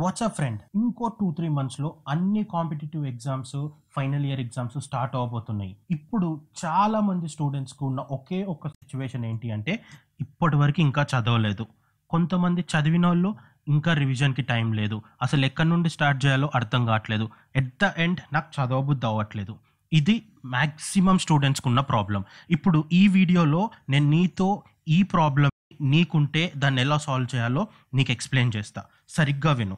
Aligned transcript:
WhatsApp 0.00 0.34
friend 0.34 0.60
ఇంకో 0.74 1.06
two 1.20 1.26
three 1.32 1.48
మంత్స్లో 1.48 1.88
అన్ని 2.08 2.42
competitive 2.52 3.06
exams 3.06 3.56
final 3.96 4.24
year 4.26 4.40
exams 4.40 4.76
start 4.84 5.16
అవబోతున్నాయి. 5.16 5.76
ఇప్పుడు 5.90 6.28
చాలా 6.64 7.00
మంది 7.00 7.28
స్టూడెంట్స్కి 7.28 7.84
ఉన్న 7.84 8.00
ఒకే 8.10 8.42
ఒక 8.44 8.68
సిచ్యువేషన్ 8.68 9.24
ఏంటి 9.24 9.50
అంటే 9.50 9.72
ఇప్పటి 10.20 10.56
వరకు 10.56 10.80
ఇంకా 10.80 11.06
చదవలేదు. 11.12 11.66
కొంతమంది 12.10 12.64
చదివిన 12.72 13.06
వాళ్ళు 13.06 13.30
ఇంకా 13.68 13.94
రివిజన్కి 13.94 14.42
టైం 14.42 14.72
లేదు. 14.72 15.02
అసలు 15.22 15.44
ఎక్కడి 15.44 15.68
నుండి 15.68 15.88
స్టార్ట్ 15.88 16.26
చేయాలో 16.26 16.50
అర్థం 16.54 16.86
కావట్లేదు. 16.86 17.28
ఎట్ 17.56 17.72
ద 17.82 17.90
ఎండ్ 17.98 18.20
నాకు 18.32 18.48
చదవబుద్ధి 18.56 19.06
అవ్వట్లేదు. 19.06 19.56
ఇది 19.92 20.16
మ్యాక్సిమం 20.46 21.18
స్టూడెంట్స్కి 21.18 21.68
ఉన్న 21.68 21.80
ప్రాబ్లం 21.80 22.24
ఇప్పుడు 22.50 22.84
ఈ 22.92 23.08
వీడియోలో 23.08 23.70
నేను 23.88 24.08
నీతో 24.10 24.62
ఈ 24.88 25.02
ప్రాబ్లం 25.02 25.50
నీకుంటే 25.80 26.52
దాన్ని 26.56 26.80
ఎలా 26.82 26.98
సాల్వ్ 26.98 27.34
చేయాలో 27.34 27.62
నీకు 27.94 28.10
ఎక్స్ప్లెయిన్ 28.12 28.52
చేస్తా. 28.56 28.82
సరిగ్గా 29.08 29.52
విను. 29.52 29.76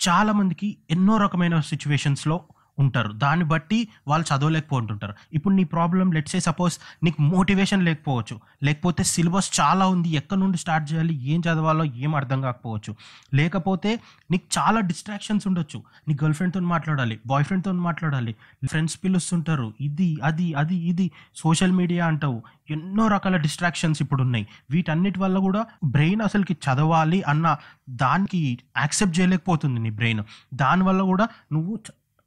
చాలామందికి 0.00 0.78
ఎన్నో 0.90 1.16
రకమైన 1.16 1.60
సిచ్యువేషన్స్లో 1.60 2.36
ఉంటారు. 2.78 3.12
దాన్ని 3.12 3.44
బట్టి 3.44 3.88
వాళ్ళు 4.08 4.34
చదవలేకపోతుంటారు. 4.34 5.14
ఇప్పుడు 5.32 5.54
నీ 5.54 5.64
ప్రాబ్లం 5.64 6.12
లెట్స్ 6.12 6.32
సే 6.32 6.40
సపోజ్ 6.40 6.78
నీకు 7.04 7.22
మోటివేషన్ 7.22 7.84
లేకపోవచ్చు. 7.84 8.40
లేకపోతే 8.62 9.04
సిలబస్ 9.04 9.60
చాలా 9.60 9.86
ఉంది. 9.86 10.08
ఎక్కడి 10.08 10.40
నుండి 10.40 10.58
స్టార్ట్ 10.58 10.92
చేయాలి? 10.92 11.14
ఏం 11.22 11.40
చదవాలో? 11.40 11.84
ఏం 11.84 12.14
అర్థం 12.14 12.42
కాకపోవచ్చు. 12.42 12.96
లేకపోతే 13.34 14.00
నీకు 14.30 14.58
చాలా 14.58 14.80
డిస్ట్రాక్షన్స్ 14.80 15.46
ఉండొచ్చు. 15.46 15.82
నీ 16.08 16.14
గర్ల్ 16.14 16.34
ఫ్రెండ్తో 16.34 16.60
మాట్లాడాలి 16.60 17.18
బాయ్ 17.26 17.44
ఫ్రెండ్తో 17.44 17.72
మాట్లాడాలి 17.72 18.34
ఫ్రెండ్స్ 18.64 18.98
పిలుస్తుంటారు. 19.04 19.74
ఇది 19.80 20.18
అది 20.24 20.54
అది 20.54 20.76
ఇది. 20.76 21.10
సోషల్ 21.36 21.72
మీడియా 21.72 22.06
అంటావు. 22.06 22.42
ఎన్నో 22.70 23.06
రకాల 23.06 23.36
డిస్ట్రాక్షన్స్ 23.36 24.02
ఇప్పుడు 24.02 24.22
ఉన్నాయి 24.22 24.46
వీటన్నిటి 24.70 25.18
వల్ల 25.18 25.38
కూడా 25.38 25.66
బ్రెయిన్ 25.84 26.22
అసలుకి 26.22 26.52
చదవాలి 26.52 27.22
అన్న 27.22 27.56
దానికి 27.90 28.58
యాక్సెప్ట్ 28.76 29.20
చేయలేకపోతుంది 29.20 29.80
నీ 29.80 29.90
బ్రెయిన్ 29.90 30.22
దానివల్ల 30.54 31.02
కూడా 31.02 31.28
నువ్వు 31.52 31.78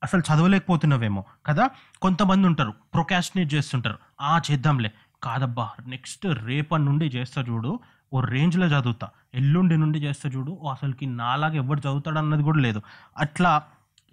అసలు 0.03 0.21
చదవలేకపోతున్నావేమో 0.21 1.23
కదా? 1.45 1.69
కొంతమంది 2.01 2.47
ఉంటారు 2.47 2.73
ప్రొకాస్టినేట్ 2.93 3.53
చేస్తుంటారు. 3.53 3.97
ఆ 4.21 4.41
చేద్దాంలే. 4.51 4.91
కాదబ్బా 5.23 5.69
నెక్స్ట్ 5.87 6.25
రేపటి 6.25 6.83
నుండి 6.83 7.05
చేస్తా 7.05 7.45
చూడు 7.49 7.79
ఓ 8.13 8.19
రేంజ్లో 8.19 8.67
చదువుతా. 8.67 9.09
ఎల్లుండి 9.33 9.77
నుండి 9.77 9.99
చేస్తా 9.99 10.29
చూడు 10.29 10.57
ఓ 10.61 10.71
అసలుకి 10.71 11.05
నాలాగా 11.05 11.53
ఎవరు 11.53 11.79
చదువుతాడు 11.79 12.17
అన్నది 12.17 12.43
కూడా 12.43 12.59
లేదు. 12.59 12.81
అట్లా 13.17 13.63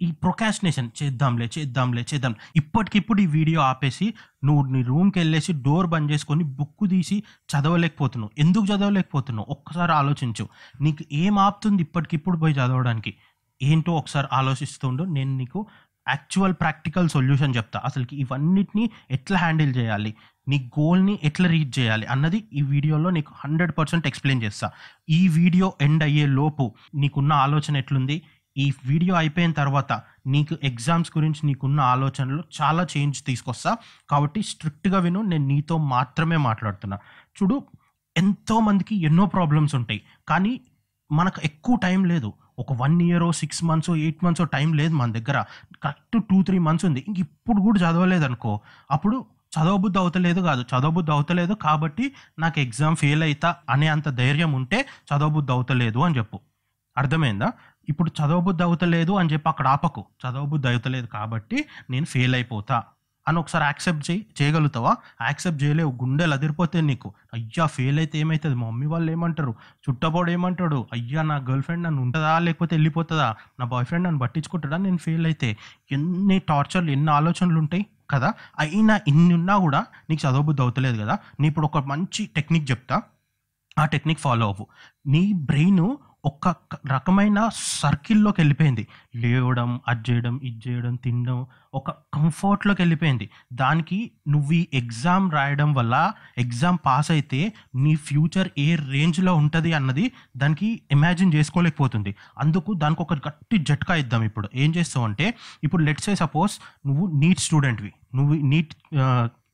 ఈ 0.01 0.11
ప్రొకాస్టినేషన్ 0.11 0.89
చేద్దాంలే 1.03 1.49
చేద్దాంలే 1.59 2.05
చేద్దాం. 2.13 2.35
ఇప్పటికిప్పుడు 2.55 3.21
ఈ 3.21 3.25
వీడియో 3.25 3.61
ఆపేసి 3.61 4.13
నువ్వు 4.45 4.71
నీ 4.71 4.81
రూమ్కి 4.83 5.19
వెళ్ళేసి 5.19 5.53
డోర్ 5.53 5.87
బంద్ 5.87 6.11
చేసుకొని 6.11 6.43
బుక్ 6.43 6.89
తీసి 6.89 7.23
చదవలేకపోతున్నావు. 7.49 8.31
ఎందుకు 8.37 8.65
చదవలేకపోతున్నావు? 8.65 9.51
ఒక్కసారి 9.51 9.91
ఆలోచించు. 9.91 10.47
నీకు 10.81 11.03
ఏం 11.11 11.39
ఆపుతుంది 11.39 11.81
ఇప్పటికిప్పుడు 11.81 12.37
పోయి 12.37 12.53
చదవడానికి? 12.53 13.15
ఏంటో 13.61 13.91
ఒకసారి 13.91 14.27
ఆలోచిస్తుండు 14.33 15.03
నేను 15.03 15.37
నీకు 15.37 15.67
యాక్చువల్ 16.07 16.53
ప్రాక్టికల్ 16.53 17.09
సొల్యూషన్ 17.09 17.55
చెప్తా. 17.55 17.81
అసలుకి 17.85 18.15
ఇవన్నిటిని 18.15 18.89
ఎట్లా 19.11 19.37
హ్యాండిల్ 19.37 19.75
చేయాలి 19.75 20.15
నీ 20.47 20.71
గోల్ని 20.79 21.19
ఎట్లా 21.23 21.49
రీచ్ 21.49 21.79
చేయాలి 21.79 22.05
అన్నది 22.05 22.43
ఈ 22.53 22.61
వీడియోలో 22.61 23.09
నీకు 23.09 23.33
హండ్రెడ్ 23.37 23.71
పర్సెంట్ 23.77 24.07
ఎక్స్ప్లెయిన్ 24.07 24.43
చేస్తా. 24.43 24.71
ఈ 25.09 25.27
వీడియో 25.27 25.73
ఎండ్ 25.81 26.03
అయ్యే 26.03 26.25
లోపు 26.25 26.75
నీకున్న 26.95 27.33
ఆలోచన 27.33 27.77
ఎట్లుంది? 27.77 28.21
ఈ 28.57 28.73
వీడియో 28.85 29.15
అయిపోయిన 29.15 29.51
తర్వాత 29.51 30.01
నీకు 30.27 30.57
ఎగ్జామ్స్ 30.63 31.11
గురించి 31.17 31.47
నీకున్న 31.47 31.79
ఆలోచనలు 31.79 32.43
చాలా 32.61 32.87
చేంజ్ 32.97 33.23
తీసుకొస్తా. 33.23 33.77
కాబట్టి 34.09 34.43
స్ట్రిక్ట్గా 34.43 34.99
విను 34.99 35.21
నేను 35.21 35.47
నీతో 35.47 35.77
మాత్రమే 35.77 36.37
మాట్లాడుతున్నా. 36.37 36.97
చూడు 37.37 37.63
ఎంతో 38.17 38.59
మందికి 38.59 38.95
ఎన్నో 39.03 39.25
ప్రాబ్లమ్స్ 39.25 39.75
ఉంటాయి. 39.75 40.01
కానీ 40.27 40.61
మనకు 41.11 41.41
ఎక్కువ 41.43 41.75
టైం 41.75 42.05
లేదు. 42.05 42.33
ఒక 42.59 42.73
one 42.73 43.01
year 43.01 43.33
six 43.33 43.63
months 43.63 43.89
eight 43.89 44.23
months 44.23 44.49
time 44.49 44.73
లేదు 44.73 44.93
మన 44.93 45.11
దగ్గర. 45.11 45.45
కరెక్ట్ 45.83 46.25
టూ 46.27 46.43
త్రీ 46.43 46.57
మంత్స్ 46.57 46.85
ఉంది. 46.85 47.05
ఇంక 47.07 47.19
ఇప్పుడు 47.19 47.61
కూడా 47.61 47.79
చదవలేదు 47.79 48.25
అనుకో 48.25 48.59
అప్పుడు 48.91 49.25
చదవబుద్ధి 49.49 49.99
అవుతలేదు 49.99 50.41
కాదు. 50.41 50.61
చదవబుద్ధి 50.61 51.11
అవుతలేదు 51.11 51.53
కాబట్టి 51.53 52.11
నాకు 52.39 52.59
ఎగ్జామ్ 52.59 52.95
ఫెయిల్ 52.95 53.23
అవుతా 53.23 53.55
అనే 53.69 53.87
అంత 53.87 54.09
ధైర్యం 54.09 54.51
ఉంటే 54.51 54.85
చదవబుద్ధి 55.15 55.51
అవుతలేదు 55.51 55.99
అని 55.99 56.17
చెప్పు. 56.17 56.39
అర్థమైందా? 56.97 57.53
ఇప్పుడు 57.89 58.09
చదవబుద్ధి 58.09 58.63
అవుతలేదు 58.63 59.11
అని 59.11 59.29
చెప్పి 59.29 59.49
అక్కడ 59.49 59.67
ఆపకు. 59.67 60.05
చదవబుద్ధి 60.23 60.67
అవుతలేదు 60.67 61.07
కాబట్టి 61.07 61.65
నేను 61.89 62.05
ఫెయిల్ 62.05 62.35
అయిపోతా. 62.35 62.83
అని 63.29 63.39
ఒకసారి 63.39 63.65
యాక్సెప్ట్ 63.65 64.11
చేయి 64.11 64.25
చేయగలుగుతావా? 64.41 64.95
యాక్సెప్ట్ 65.21 65.63
చేయలేవు 65.63 65.91
గుండెలు 65.91 66.33
అదిరిపోతే 66.33 66.81
నీకు. 66.81 67.13
అయ్యా 67.33 67.65
ఫెయిల్ 67.65 67.97
అయితే 67.97 68.19
ఏమవుతుంది 68.19 68.55
మా 68.55 68.69
మమ్మీ 68.69 68.87
వాళ్ళు 68.87 69.11
ఏమంటారు? 69.11 69.55
చుట్టపోడు 69.89 70.31
ఏమంటాడు? 70.31 70.87
అయ్యా 70.93 71.21
నా 71.21 71.35
గర్ల్ 71.35 71.63
ఫ్రెండ్ 71.63 71.83
నన్ను 71.83 72.01
ఉంటుందా? 72.01 72.39
లేకపోతే 72.39 72.75
వెళ్ళిపోతుందా? 72.75 73.35
నా 73.59 73.65
బాయ్ 73.65 73.85
ఫ్రెండ్ 73.85 74.05
నన్ను 74.05 74.19
పట్టించుకుంటాడా? 74.19 74.77
నేను 74.77 74.97
ఫెయిల్ 74.97 75.25
అయితే. 75.25 75.57
ఎన్ని 75.91 76.39
టార్చర్లు 76.39 76.91
ఎన్ని 76.91 77.11
ఆలోచనలు 77.11 77.59
ఉంటాయి 77.59 77.85
కదా? 78.11 78.33
అయినా 78.59 78.99
ఇన్ని 79.07 79.33
ఉన్నా 79.33 79.57
కూడా 79.57 79.85
నీకు 80.09 80.29
చదవబుద్ధి 80.29 80.61
అవుతలేదు 80.61 81.01
కదా? 81.01 81.17
నీ 81.39 81.47
ఇప్పుడు 81.47 81.65
ఒక 81.65 81.77
మంచి 81.77 82.29
టెక్నిక్ 82.35 82.71
చెప్తా. 82.71 83.01
ఆ 83.79 83.85
టెక్నిక్ 83.85 84.19
ఫాలో 84.19 84.47
అవ్వు. 84.47 84.67
నీ 85.07 85.33
బ్రెయిన్ 85.33 85.95
ఒక 86.23 86.53
రకమైన 86.91 87.39
సర్కిల్లోకి 87.81 88.39
వెళ్ళిపోయింది. 88.41 88.83
లేవడం 89.23 89.69
అది 89.91 90.01
చేయడం 90.07 90.35
ఇది 90.47 90.59
చేయడం 90.65 90.93
తినడం 91.03 91.37
ఒక 91.79 91.91
కంఫర్ట్లోకి 92.15 92.81
వెళ్ళిపోయింది. 92.83 93.25
దానికి 93.61 93.99
నువ్వు 94.33 94.51
ఈ 94.57 94.61
ఎగ్జామ్ 94.81 95.27
రాయడం 95.35 95.69
వల్ల 95.77 95.95
ఎగ్జామ్ 96.43 96.79
పాస్ 96.87 97.09
అయితే 97.15 97.39
నీ 97.83 97.93
ఫ్యూచర్ 98.07 98.49
ఏ 98.65 98.67
రేంజ్లో 98.95 99.33
ఉంటుంది 99.41 99.71
అన్నది 99.79 100.05
దానికి 100.41 100.69
ఇమాజిన్ 100.95 101.31
చేసుకోలేకపోతుంది. 101.35 102.13
అందుకు 102.43 102.73
దానికి 102.83 103.01
ఒక 103.05 103.17
గట్టి 103.27 103.59
జట్కా 103.69 103.95
ఇద్దాం 104.03 104.25
ఇప్పుడు. 104.29 104.49
ఏం 104.63 104.71
చేస్తావు 104.77 105.05
అంటే 105.09 105.27
ఇప్పుడు 105.67 105.81
లెట్స్ 105.87 106.07
సే 106.09 106.15
సపోజ్ 106.23 106.55
నువ్వు 106.89 107.07
నీట్ 107.21 107.43
స్టూడెంట్వి 107.47 107.91
నువ్వు 108.19 108.35
నీట్ 108.51 108.75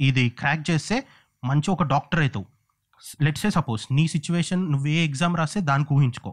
ఇది 0.10 0.26
క్రాక్ 0.42 0.66
చేస్తే 0.72 0.98
మంచి 1.44 1.70
ఒక 1.76 1.84
డాక్టర్ 1.94 2.24
అవుతావు 2.26 2.46
లెట్సే 3.26 3.42
సే 3.46 3.50
సపోజ్ 3.56 3.82
నీ 3.98 4.04
సిచ్యువేషన్ 4.14 4.62
నువ్వు 4.72 4.88
ఏ 4.96 5.00
ఎగ్జామ్ 5.08 5.34
రాస్తే 5.40 5.60
దానికి 5.70 5.92
ఊహించుకో. 5.96 6.32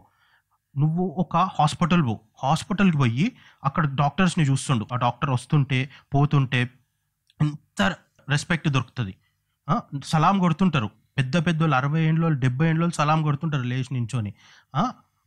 నువ్వు 0.77 1.03
ఒక 1.17 1.37
హాస్పిటల్ 1.37 2.03
పో. 2.05 2.19
హాస్పిటల్కి 2.43 2.97
పోయి 2.97 3.25
అక్కడ 3.63 3.83
డాక్టర్స్ని 3.95 4.45
చూస్తుండు. 4.45 4.87
ఆ 4.93 4.95
డాక్టర్ 4.95 5.29
వస్తుంటే 5.29 5.89
పోతుంటే 6.13 6.61
ఎంత 7.41 7.81
రెస్పెక్ట్ 8.29 8.67
దొరుకుతుంది. 8.69 9.13
సలాం 10.05 10.39
కొడుతుంటారు. 10.39 10.89
పెద్ద 11.17 11.35
పెద్ద 11.45 11.61
వాళ్ళు 11.61 11.75
అరవై 11.75 12.01
ఏండ్లో 12.01 12.29
డెబ్బై 12.43 12.67
ఏండ్లో 12.69 12.89
సలాం 12.89 13.23
కొడుతుంటారు 13.23 13.63
లేచి 13.63 13.91
నించొని. 13.91 14.33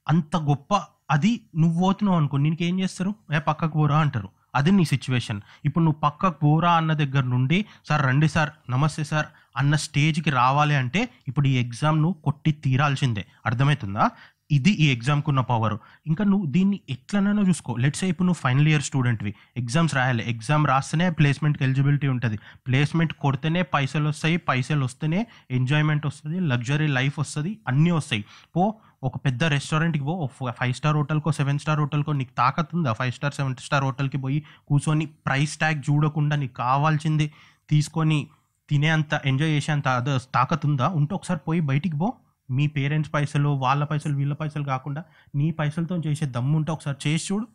అంత 0.06 0.36
గొప్ప 0.36 0.74
అది 1.10 1.40
నువ్వు 1.56 1.80
పోతున్నావు 1.80 2.18
అనుకో 2.18 2.36
నీకు 2.36 2.62
ఏం 2.62 2.80
చేస్తారు? 2.80 3.14
ఏ 3.34 3.38
పక్కకు 3.38 3.78
పోరా 3.78 3.98
అంటారు. 3.98 4.28
అది 4.54 4.70
నీ 4.70 4.84
సిచ్యువేషన్. 4.84 5.40
ఇప్పుడు 5.64 5.84
నువ్వు 5.84 6.00
పక్కకు 6.00 6.38
పోరా 6.40 6.72
అన్న 6.72 6.92
దగ్గర 6.92 7.22
నుండి 7.22 7.58
సార్ 7.88 8.02
రండి 8.06 8.28
సార్ 8.28 8.50
నమస్తే 8.70 9.04
సార్ 9.04 9.26
అన్న 9.56 9.74
స్టేజ్కి 9.76 10.30
రావాలి 10.30 10.74
అంటే 10.74 11.08
ఇప్పుడు 11.28 11.48
ఈ 11.48 11.54
ఎగ్జామ్ 11.64 11.98
నువ్వు 12.02 12.16
కొట్టి 12.22 12.52
తీరాల్సిందే. 12.52 13.26
అర్థమవుతుందా 13.46 14.10
ఇది 14.50 14.70
ఈ 14.70 14.92
ఎగ్జామ్కి 14.92 15.30
ఉన్న 15.30 15.40
పవర్ 15.40 15.74
ఇంకా 16.06 16.24
నువ్వు 16.24 16.46
దీన్ని 16.46 16.80
ఎట్లనైనా 16.90 17.42
చూసుకో. 17.42 17.76
లెట్స్ 17.76 18.04
ఇప్పుడు 18.04 18.26
నువ్వు 18.26 18.40
ఫైనల్ 18.40 18.68
ఇయర్ 18.68 18.82
స్టూడెంట్వి 18.82 19.34
ఎగ్జామ్స్ 19.56 19.94
రాయాలి. 19.94 20.24
ఎగ్జామ్ 20.30 20.66
రాస్తేనే 20.66 21.10
ప్లేస్మెంట్కి 21.10 21.64
ఎలిజిబిలిటీ 21.64 22.08
ఉంటుంది. 22.08 22.38
ప్లేస్మెంట్ 22.66 23.12
కొడితేనే 23.12 23.62
పైసలు 23.62 24.08
వస్తాయి. 24.08 24.36
పైసలు 24.36 24.84
వస్తేనే 24.84 25.26
ఎంజాయ్మెంట్ 25.50 26.06
వస్తుంది. 26.06 26.40
లగ్జరీ 26.40 26.86
లైఫ్ 26.86 27.18
వస్తుంది. 27.18 27.58
అన్నీ 27.68 27.90
వస్తాయి. 27.90 28.24
పో 28.56 28.74
ఒక 29.02 29.16
పెద్ద 29.16 29.44
రెస్టారెంట్కి 29.44 30.04
పో. 30.04 30.28
ఫైవ్ 30.50 30.74
స్టార్ 30.74 30.96
హోటల్కో 30.96 31.32
సెవెన్ 31.32 31.58
స్టార్ 31.58 31.80
హోటల్కో 31.80 32.12
నీకు 32.12 32.30
తాకత్ 32.38 32.74
ఉందా? 32.74 32.92
ఫైవ్ 32.92 33.12
స్టార్ 33.12 33.34
సెవెన్ 33.34 33.56
స్టార్ 33.56 33.84
హోటల్కి 33.84 34.18
పోయి 34.18 34.42
కూర్చొని 34.68 35.06
ప్రైస్ 35.06 35.56
ట్యాగ్ 35.56 35.82
చూడకుండా 35.90 36.36
నీకు 36.36 36.52
కావాల్సింది 36.52 37.32
తీసుకొని 37.70 38.26
తినే 38.68 38.88
అంత 38.88 39.20
ఎంజాయ్ 39.26 39.50
చేసే 39.50 39.72
అంత 39.72 39.88
అద 39.88 40.16
తాకత్ 40.34 40.66
ఉందా? 40.66 40.88
ఉంటే 40.88 41.14
ఒకసారి 41.14 41.40
పోయి 41.48 41.60
బయటికి 41.60 41.96
పో. 41.96 42.12
మీ 42.50 42.66
పేరెంట్స్ 42.66 43.14
పైసలు 43.14 43.48
వాళ్ళ 43.48 43.84
పైసలు 43.84 44.16
వీళ్ళ 44.16 44.34
పైసలు 44.34 44.64
కాకుండా 44.64 45.04
నీ 45.34 45.50
పైసలతో 45.50 45.96
చేసే 45.96 46.26
దమ్ము 46.26 46.56
ఉంటే 46.56 46.72
ఒకసారి 46.72 47.08
చేసి 47.08 47.34
చూడు. 47.34 47.46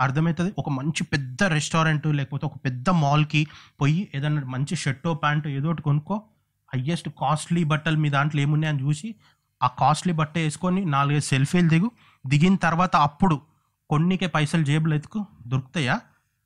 అర్థమవుతుంది? 0.00 0.54
ఒక 0.58 0.68
మంచి 0.68 1.04
పెద్ద 1.04 1.42
రెస్టారెంట్ 1.42 2.06
లేకపోతే 2.06 2.46
ఒక 2.46 2.56
పెద్ద 2.56 2.90
మాల్కి 2.90 3.46
పోయి 3.80 4.08
ఏదైనా 4.14 4.44
మంచి 4.44 4.76
షర్టో 4.76 5.14
ప్యాంటు 5.14 5.48
ఏదో 5.48 5.70
ఒకటి 5.70 5.82
కొనుక్కో. 5.82 6.22
హయ్యెస్ట్ 6.74 7.08
కాస్ట్లీ 7.08 7.64
బట్టలు 7.64 7.96
మీ 7.96 8.10
దాంట్లో 8.10 8.42
ఏమున్నాయని 8.42 8.82
చూసి 8.82 9.14
ఆ 9.62 9.66
కాస్ట్లీ 9.66 10.12
బట్ట 10.12 10.38
వేసుకొని 10.38 10.84
నాలుగైదు 10.84 11.24
సెల్ఫీలు 11.24 11.68
దిగు. 11.68 11.90
దిగిన 12.26 12.56
తర్వాత 12.56 12.96
అప్పుడు 12.96 13.40
కొన్నికే 13.90 14.26
పైసలు 14.26 14.64
జేబులు 14.64 14.94
ఎత్తుకు. 14.94 15.26
దొరుకుతాయా? 15.46 16.00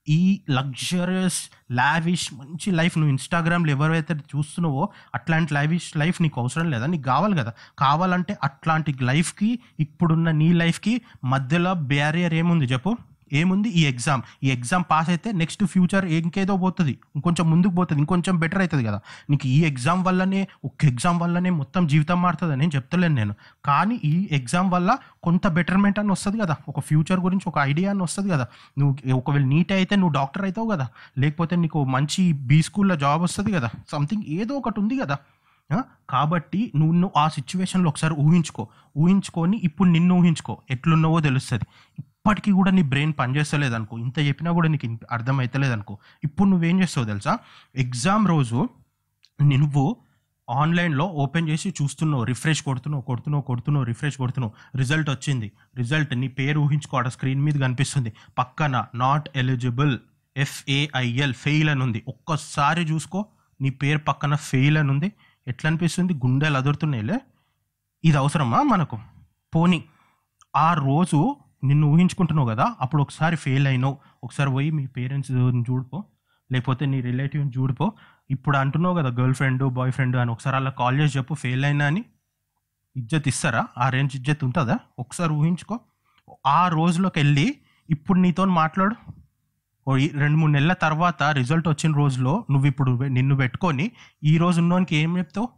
ఈ 0.09 0.41
లగ్జరియస్ 0.51 1.51
లావిష్ 1.73 2.35
మంచి 2.35 2.71
లైఫ్ 2.71 2.99
నువ్వు 2.99 3.11
ఇన్స్టాగ్రామ్లో 3.11 3.71
ఎవరైతే 3.71 4.15
చూస్తున్నావో 4.15 4.89
అట్లాంటి 5.15 5.55
లావిష్ 5.55 5.97
లైఫ్ 5.97 6.23
నీకు 6.23 6.41
అవసరం 6.41 6.71
లేదా? 6.71 6.87
నీకు 6.87 7.03
కావాలి 7.03 7.37
కదా? 7.37 7.53
కావాలంటే 7.79 8.39
అట్లాంటి 8.43 8.95
లైఫ్కి 9.03 9.59
ఇప్పుడున్న 9.81 10.31
నీ 10.31 10.53
లైఫ్కి 10.53 11.01
మధ్యలో 11.25 11.75
బ్యారియర్ 11.75 12.35
ఏముంది 12.35 12.65
చెప్పు? 12.65 12.97
ఏముంది? 13.33 13.69
ఈ 13.69 13.85
ఎగ్జామ్ 13.87 14.23
ఈ 14.45 14.51
ఎగ్జామ్ 14.51 14.85
పాస్ 14.91 15.09
అయితే 15.09 15.33
నెక్స్ట్ 15.33 15.65
ఫ్యూచర్ 15.65 16.05
ఇంకేదో 16.05 16.57
పోతుంది. 16.57 16.99
ఇంకొంచెం 17.15 17.51
ముందుకు 17.51 17.73
పోతుంది. 17.73 18.01
ఇంకొంచెం 18.01 18.39
బెటర్ 18.39 18.59
అవుతుంది 18.59 18.85
కదా. 18.85 19.01
నీకు 19.31 19.47
ఈ 19.47 19.65
ఎగ్జామ్ 19.65 20.05
వల్లనే 20.05 20.49
ఒక 20.65 20.85
ఎగ్జామ్ 20.85 21.21
వల్లనే 21.21 21.51
మొత్తం 21.51 21.87
జీవితం 21.87 22.23
మారుతుంది 22.23 22.53
అని 22.53 22.61
నేను 22.61 22.73
చెప్తలేను 22.75 23.15
నేను. 23.15 23.35
కానీ 23.65 24.01
ఈ 24.05 24.29
ఎగ్జామ్ 24.33 24.73
వల్ల 24.73 24.99
కొంత 25.23 25.47
బెటర్మెంట్ 25.47 25.99
అని 25.99 26.11
వస్తుంది 26.11 26.39
కదా. 26.39 26.57
ఒక 26.69 26.81
ఫ్యూచర్ 26.81 27.21
గురించి 27.21 27.49
ఒక 27.49 27.59
ఐడియా 27.59 27.91
అని 27.91 28.03
వస్తుంది 28.03 28.29
కదా. 28.29 28.47
నువ్వు 28.79 29.15
ఒకవేళ 29.15 29.45
నీట్ 29.45 29.73
అయితే 29.73 29.97
నువ్వు 29.97 30.13
డాక్టర్ 30.13 30.43
అవుతావు 30.43 30.69
కదా. 30.71 30.89
లేకపోతే 31.19 31.57
నీకు 31.57 31.85
మంచి 31.85 32.33
బీ 32.33 32.63
స్కూల్లో 32.63 32.97
జాబ్ 32.97 33.23
వస్తుంది 33.23 33.53
కదా. 33.53 33.71
సంథింగ్ 33.93 34.23
ఏదో 34.29 34.55
ఒకటి 34.55 34.81
ఉంది 34.81 34.99
కదా. 34.99 35.19
కాబట్టి 36.11 36.73
నువ్వు 36.77 36.95
నువ్వు 36.95 37.21
ఆ 37.21 37.29
సిచ్యువేషన్లో 37.29 37.89
ఒకసారి 37.89 38.15
ఊహించుకో. 38.15 38.69
ఊహించుకొని 38.99 39.61
ఇప్పుడు 39.65 39.89
నిన్ను 39.89 40.15
ఊహించుకో. 40.15 40.59
ఎట్లున్నావో 40.71 41.21
తెలుస్తుంది. 41.21 41.65
ఇప్పటికీ 42.29 42.51
కూడా 42.51 42.71
నీ 42.71 42.83
బ్రెయిన్ 42.83 43.13
పనిచేస్తలేదు 43.19 43.75
అనుకో. 43.75 43.99
ఇంత 43.99 44.19
చెప్పినా 44.19 44.53
కూడా 44.53 44.69
నీకు 44.69 44.87
ఇన్- 44.87 45.07
అర్థమవుతలేదు 45.11 45.73
అనుకో. 45.73 45.99
ఇప్పుడు 46.25 46.49
నువ్వేం 46.49 46.81
చేస్తావు 46.81 47.07
తెలుసా? 47.07 47.39
ఎగ్జామ్ 47.77 48.29
రోజు 48.29 48.69
నువ్వు 49.43 49.97
ఆన్లైన్లో 50.51 51.05
ఓపెన్ 51.05 51.49
చేసి 51.49 51.75
చూస్తున్నావు 51.83 52.25
రిఫ్రెష్ 52.25 52.63
కొడుతున్నావు 52.63 53.03
కొడుతున్నావు 53.03 53.43
కొడుతున్నావు 53.43 53.85
రిఫ్రెష్ 53.85 54.17
కొడుతున్నావు. 54.17 54.79
రిజల్ట్ 54.79 55.11
వచ్చింది. 55.11 55.53
రిజల్ట్ 55.77 56.21
నీ 56.21 56.29
పేరు 56.29 56.61
ఊహించుకోవడం 56.61 57.11
స్క్రీన్ 57.11 57.41
మీద 57.41 57.55
కనిపిస్తుంది. 57.55 58.13
పక్కన 58.39 58.87
నాట్ 58.95 59.29
ఎలిజిబుల్ 59.37 59.99
ఎఫ్ఏఐఎల్ 60.37 61.35
ఫెయిల్ 61.35 61.69
అని 61.69 61.83
ఉంది. 61.83 62.03
ఒక్కసారి 62.09 62.83
చూసుకో 62.83 63.27
నీ 63.61 63.71
పేరు 63.71 63.99
పక్కన 63.99 64.35
ఫెయిల్ 64.35 64.79
అని 64.79 64.91
ఉంది. 64.91 65.13
ఎట్లా 65.49 65.69
అనిపిస్తుంది? 65.69 66.13
గుండెలు 66.13 66.57
అదురుతున్నాయిలే. 66.57 67.21
ఇది 68.05 68.17
అవసరమా 68.17 68.63
మనకు? 68.63 68.99
పోనీ 69.55 69.85
ఆ 70.57 70.75
రోజు 70.75 71.37
నిన్ను 71.65 71.87
ఊహించుకుంటున్నావు 71.87 72.49
కదా 72.49 72.77
అప్పుడు 72.81 73.03
ఒకసారి 73.03 73.37
ఫెయిల్ 73.37 73.67
అయినావు. 73.67 73.99
ఒకసారి 74.25 74.51
పోయి 74.51 74.71
మీ 74.71 74.87
పేరెంట్స్ 74.87 75.33
చూడిపో 75.71 76.05
లేకపోతే 76.53 76.87
నీ 76.87 77.01
రిలేటివ్ని 77.01 77.51
చూడిపో. 77.59 77.93
ఇప్పుడు 78.31 78.57
అంటున్నావు 78.57 78.95
కదా 78.95 79.09
గర్ల్ 79.09 79.35
ఫ్రెండ్ 79.35 79.69
బాయ్ 79.69 79.93
ఫ్రెండ్ 79.93 80.17
అని 80.17 80.31
ఒకసారి 80.31 80.57
అలా 80.57 80.71
కాల్ 80.71 81.01
చేసి 81.01 81.19
చెప్పు 81.19 81.35
ఫెయిల్ 81.35 81.65
అయినా 81.65 81.87
అని. 81.87 82.05
ఇజ్జత్ 82.97 83.29
ఇస్తారా? 83.29 83.67
ఆ 83.79 83.89
రేంజ్ 83.89 84.17
ఇజ్జత్ 84.17 84.45
ఉంటుందా? 84.45 84.79
ఒకసారి 84.99 85.33
ఊహించుకో. 85.33 85.81
ఆ 86.47 86.69
రోజులోకి 86.69 87.19
వెళ్ళి 87.19 87.55
ఇప్పుడు 87.91 88.19
నీతో 88.19 88.45
మాట్లాడు. 88.45 88.97
ఓ 89.89 89.97
ఈ 89.97 90.09
రెండు 90.09 90.39
మూడు 90.39 90.53
నెలల 90.53 90.73
తర్వాత 90.73 91.23
రిజల్ట్ 91.23 91.69
వచ్చిన 91.69 91.95
రోజులో 91.95 92.45
నువ్వు 92.51 92.67
ఇప్పుడు 92.67 93.05
నిన్ను 93.05 93.37
పెట్టుకొని 93.37 93.91
ఈ 94.25 94.39
రోజు 94.39 94.61
ఉన్నోనికి 94.61 94.97
ఏం 94.97 95.19
చెప్తావు? 95.19 95.49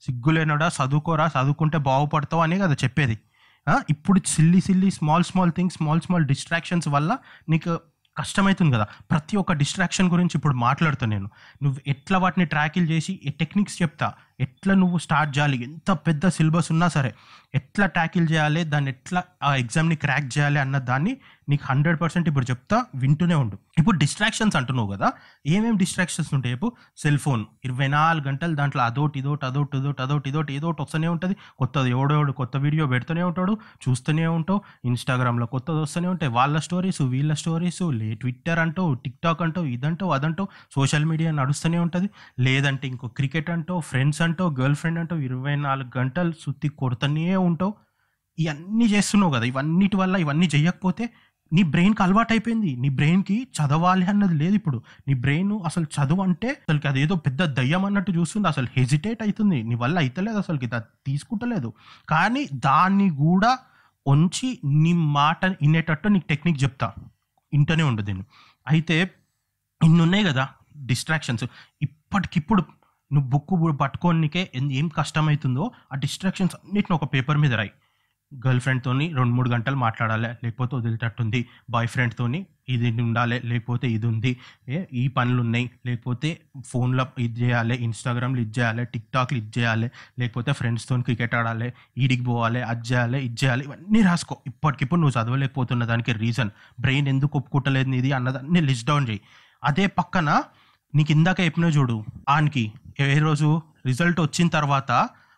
సిగ్గులేనడా? 0.00 0.68
చదువుకోరా? 0.68 1.26
చదువుకుంటే 1.26 1.78
బాగుపడతావు 1.78 2.42
అనే 2.42 2.58
కదా 2.58 2.74
చెప్పేది. 2.84 3.18
ఇప్పుడు 3.90 4.20
silly 4.26 4.60
silly 4.60 4.90
small 4.90 5.24
small 5.24 5.52
things 5.52 5.76
small 5.76 6.00
small 6.00 6.24
distractions 6.24 6.88
వల్ల 6.88 7.18
నీకు 7.48 7.80
కష్టమవుతుంది 8.16 8.76
కదా. 8.76 8.86
ప్రతి 9.10 9.36
ఒక్క 9.36 9.52
డిస్ట్రాక్షన్ 9.52 10.10
గురించి 10.10 10.30
ఇప్పుడు 10.34 10.54
మాట్లాడుతా 10.54 11.06
నేను. 11.06 11.30
నువ్వు 11.62 11.80
ఎట్లా 11.86 12.18
వాటిని 12.18 12.46
ట్రాకిల్ 12.46 12.88
చేసి 12.88 13.20
ఏ 13.24 13.30
టెక్నిక్స్ 13.30 13.82
చెప్తా? 13.82 14.12
ఎట్లా 14.40 14.74
నువ్వు 14.74 14.98
స్టార్ట్ 14.98 15.38
చేయాలి? 15.38 15.62
ఎంత 15.62 15.90
పెద్ద 15.90 16.28
సిలబస్ 16.28 16.72
ఉన్నా 16.72 16.88
సరే 16.88 17.14
ఎట్లా 17.54 17.86
ట్యాకిల్ 17.86 18.30
చేయాలి? 18.30 18.64
దాన్ని 18.64 18.90
ఎట్లా 18.90 19.22
ఆ 19.42 19.54
ఎగ్జామ్ని 19.54 19.96
క్రాక్ 19.96 20.38
చేయాలి 20.38 20.58
అన్న 20.58 20.78
దాన్ని 20.78 21.16
నీకు 21.48 21.64
హండ్రెడ్ 21.66 22.00
పర్సెంట్ 22.00 22.28
ఇప్పుడు 22.28 22.46
చెప్తా 22.50 22.84
వింటూనే 22.94 23.34
ఉండు. 23.34 23.58
ఇప్పుడు 23.78 23.98
డిస్ట్రాక్షన్స్ 23.98 24.56
అంటున్నావు 24.56 24.92
కదా 24.92 25.12
ఏమేమి 25.46 25.78
డిస్ట్రాక్షన్స్ 25.78 26.34
ఉంటాయి 26.34 26.54
ఇప్పుడు 26.54 26.72
సెల్ 26.96 27.18
ఫోన్ 27.18 27.44
ఇరవై 27.64 27.88
నాలుగు 27.88 28.24
గంటలు 28.24 28.54
దాంట్లో 28.54 28.82
అదోటి 28.82 29.18
ఇదోటి 29.18 29.46
అదోటి 29.46 29.78
ఇదోటి 29.78 30.02
అదోటి 30.02 30.28
ఇదోటి 30.28 30.54
ఏదో 30.54 30.68
ఒకటి 30.68 30.82
వస్తూనే 30.82 31.08
ఉంటుంది. 31.08 31.36
కొత్తది 31.58 31.90
ఎవడోడు 31.90 32.32
కొత్త 32.32 32.56
వీడియో 32.56 32.86
పెడుతూనే 32.86 33.22
ఉంటాడు 33.22 33.58
చూస్తూనే 33.88 34.26
ఉంటావు. 34.26 34.60
ఇన్స్టాగ్రామ్లో 34.84 35.46
కొత్తది 35.46 35.78
వస్తూనే 35.78 36.08
ఉంటాయి. 36.08 36.32
వాళ్ళ 36.32 36.58
స్టోరీస్ 36.58 37.02
వీళ్ళ 37.02 37.32
స్టోరీస్ 37.34 37.82
లే 37.90 38.14
ట్విట్టర్ 38.14 38.58
అంటావు 38.58 38.94
టిక్టాక్ 38.94 39.42
అంటావు 39.42 39.66
ఇదంటావు 39.66 40.12
అదంటావు. 40.12 40.48
సోషల్ 40.74 41.04
మీడియా 41.04 41.30
నడుస్తూనే 41.30 41.78
ఉంటుంది. 41.78 42.10
లేదంటే 42.40 42.88
ఇంకో 42.88 43.08
క్రికెట్ 43.08 43.50
అంటావు 43.50 43.80
ఫ్రెండ్స్ 43.80 44.22
అంటావు 44.28 44.50
గర్ల్ 44.60 44.74
ఫ్రెండ్ 44.74 44.98
అంటావు 44.98 45.20
ఇరవై 45.20 45.56
నాలుగు 45.56 45.98
గంటలు 45.98 46.32
సుత్తి 46.40 46.68
కొడుతూనే 46.68 47.36
ఉంటావు. 47.36 47.74
ఇవన్నీ 48.38 48.84
చేస్తున్నావు 48.84 49.32
కదా 49.32 49.44
ఇవన్నిటి 49.44 49.96
వల్ల 49.96 50.16
ఇవన్నీ 50.16 50.48
చేయకపోతే 50.54 51.10
నీ 51.52 51.62
బ్రెయిన్కి 51.62 52.02
అలవాటు 52.02 52.32
అయిపోయింది. 52.32 52.70
నీ 52.76 52.88
బ్రెయిన్కి 52.88 53.36
చదవాలి 53.58 54.06
అన్నది 54.06 54.34
లేదు 54.34 54.54
ఇప్పుడు. 54.54 54.78
నీ 55.08 55.14
బ్రెయిన్ 55.14 55.52
అసలు 55.64 55.86
చదువు 55.96 56.22
అంటే 56.22 56.48
అసలుకి 56.48 56.88
అదేదో 56.88 57.14
పెద్ద 57.16 57.44
దయ్యం 57.44 57.84
అన్నట్టు 57.84 58.12
చూస్తుంది. 58.12 58.48
అసలు 58.48 58.66
హెజిటేట్ 58.76 59.22
అవుతుంది. 59.22 59.62
నీ 59.62 59.74
వల్ల 59.74 59.98
అయితలేదు 59.98 60.38
అసలుకి 60.38 60.68
అది 60.74 60.84
తీసుకుంటలేదు. 61.06 61.72
కానీ 62.08 62.42
దాన్ని 62.54 63.08
కూడా 63.10 63.58
ఉంచి 64.06 64.48
నీ 64.64 64.92
మాట 64.92 65.46
వినేటట్టు 65.46 66.08
నీకు 66.08 66.26
టెక్నిక్ 66.28 66.62
చెప్తా. 66.64 66.92
ఇంటనే 67.52 67.82
ఉండదు 67.82 68.06
దీన్ని. 68.06 68.24
అయితే 68.68 69.10
ఇన్నున్నాయి 69.84 70.24
కదా 70.24 70.48
డిస్ట్రాక్షన్స్. 70.86 71.44
ఇప్పటికిప్పుడు 71.82 72.62
నువ్వు 73.12 73.28
బుక్ 73.30 73.80
పట్టుకోనికే 73.80 74.50
ఏం 74.54 74.88
కష్టమవుతుందో 74.88 75.70
ఆ 75.92 75.96
డిస్ట్రాక్షన్స్ 75.96 76.56
అన్నిటిని 76.56 76.96
ఒక 76.96 77.14
పేపర్ 77.14 77.38
మీద 77.38 77.54
రాయి. 77.54 77.70
గర్ల్ 78.44 78.60
ఫ్రెండ్తోని 78.60 79.14
రెండు 79.14 79.34
మూడు 79.34 79.50
గంటలు 79.50 79.76
మాట్లాడాలి 79.76 80.28
లేకపోతే 80.44 80.76
వదిలేటట్టుంది. 80.76 81.48
బాయ్ 81.70 81.88
ఫ్రెండ్తోని 81.88 82.46
ఇది 82.68 83.02
ఉండాలి 83.02 83.40
లేకపోతే 83.44 83.90
ఇది 83.90 84.06
ఉంది. 84.06 84.36
ఏ 84.68 84.84
ఈ 84.92 85.08
పనులు 85.08 85.40
ఉన్నాయి 85.40 85.70
లేకపోతే 85.86 86.40
ఫోన్లో 86.70 87.06
ఇది 87.18 87.40
చేయాలి 87.42 87.74
ఇన్స్టాగ్రామ్లో 87.74 88.40
ఇది 88.40 88.60
చేయాలి 88.60 88.84
టిక్టాక్లు 88.84 89.38
ఇది 89.38 89.52
చేయాలి 89.58 89.90
లేకపోతే 90.18 90.52
ఫ్రెండ్స్తో 90.52 90.98
క్రికెట్ 91.02 91.34
ఆడాలి 91.34 91.72
ఈడికి 91.98 92.24
పోవాలి 92.24 92.62
అది 92.62 92.84
చేయాలి 92.92 93.24
ఇది 93.24 93.36
చేయాలి 93.44 93.64
ఇవన్నీ 93.64 94.02
రాసుకో. 94.02 94.36
ఇప్పటికిప్పుడు 94.46 95.00
నువ్వు 95.00 95.22
చదవలేకపోతున్న 95.22 95.84
దానికి 95.84 96.12
రీజన్ 96.12 96.50
బ్రెయిన్ 96.80 97.08
ఎందుకు 97.08 97.38
ఒప్పుకుంటలేదు 97.38 97.94
ఇది 97.94 98.12
అన్నదాన్ని 98.12 98.60
లిస్ట్ 98.60 98.88
డౌన్ 98.88 99.08
చేయి. 99.08 99.22
అదే 99.64 99.86
పక్కన 99.86 100.42
నీకు 100.94 101.12
ఇందాక 101.12 101.38
చెప్పిన 101.40 101.66
చూడు. 101.76 101.96
ఆనికి 102.28 102.64
ఏ 103.00 103.18
రోజు 103.18 103.48
రిజల్ట్ 103.86 104.20
వచ్చిన 104.20 104.48
తర్వాత 104.48 104.92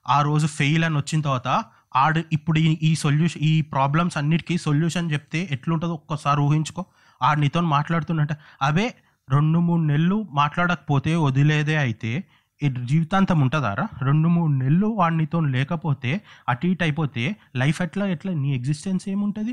ఆ 0.06 0.18
రోజు 0.22 0.46
ఫెయిల్ 0.46 0.84
అని 0.84 0.96
వచ్చిన 0.96 1.20
తర్వాత 1.20 1.48
ఆడు 1.96 2.20
ఇప్పుడు 2.32 2.58
ఈ 2.88 2.90
సొల్యూషన్ 2.94 3.42
ఈ 3.42 3.52
ప్రాబ్లమ్స్ 3.74 4.16
అన్నిటికీ 4.16 4.54
సొల్యూషన్ 4.58 5.12
చెప్తే 5.12 5.40
ఎట్లుంటుందో 5.50 5.94
ఒక్కసారి 5.94 6.40
ఊహించుకో. 6.40 6.82
ఆడు 7.20 7.40
నీతో 7.40 7.60
మాట్లాడుతున్నట్ట 7.60 8.32
అవే 8.62 8.86
రెండు 9.28 9.58
మూడు 9.58 9.82
నెలలు 9.82 10.18
మాట్లాడకపోతే 10.32 11.14
వదిలేదే 11.16 11.76
అయితే 11.76 12.12
జీవితాంతం 12.90 13.38
ఉంటుందారా 13.40 13.84
రెండు 14.02 14.28
మూడు 14.28 14.52
నెలలు 14.52 14.88
వాడినితో 15.00 15.40
లేకపోతే 15.54 16.10
అటు 16.48 16.66
ఇటు 16.66 16.82
అయిపోతే 16.84 17.24
లైఫ్ 17.56 17.82
ఎట్లా 17.82 18.06
ఎట్లా 18.06 18.32
నీ 18.32 18.48
ఎగ్జిస్టెన్స్ 18.54 19.04
ఏముంటుంది? 19.08 19.52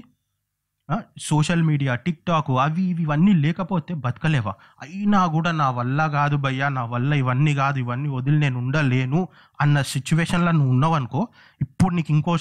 సోషల్ 1.19 1.63
మీడియా 1.63 1.95
టిక్ 1.95 2.21
టాక్ 2.27 2.49
అవి 2.63 2.83
ఇవి 2.83 3.03
ఇవన్నీ 3.03 3.33
లేకపోతే 3.33 3.93
బతకలేవా? 3.93 4.53
అయినా 4.81 5.27
కూడా 5.27 5.51
నా 5.51 5.69
వల్ల 5.69 6.07
కాదు 6.07 6.35
భయ్యా 6.37 6.69
నా 6.69 6.83
వల్ల 6.85 7.13
ఇవన్నీ 7.13 7.53
కాదు 7.55 7.77
ఇవన్నీ 7.79 8.09
వదిలి 8.09 8.39
నేను 8.39 8.57
ఉండలేను 8.59 9.21
అన్న 9.61 9.81
సిచ్యువేషన్లో 9.93 10.51
నువ్వు 10.51 10.69
ఉన్నావనుకో 10.69 11.21
ఇప్పుడు 11.61 11.95
నీకు 11.95 12.11
ఇంకో 12.11 12.35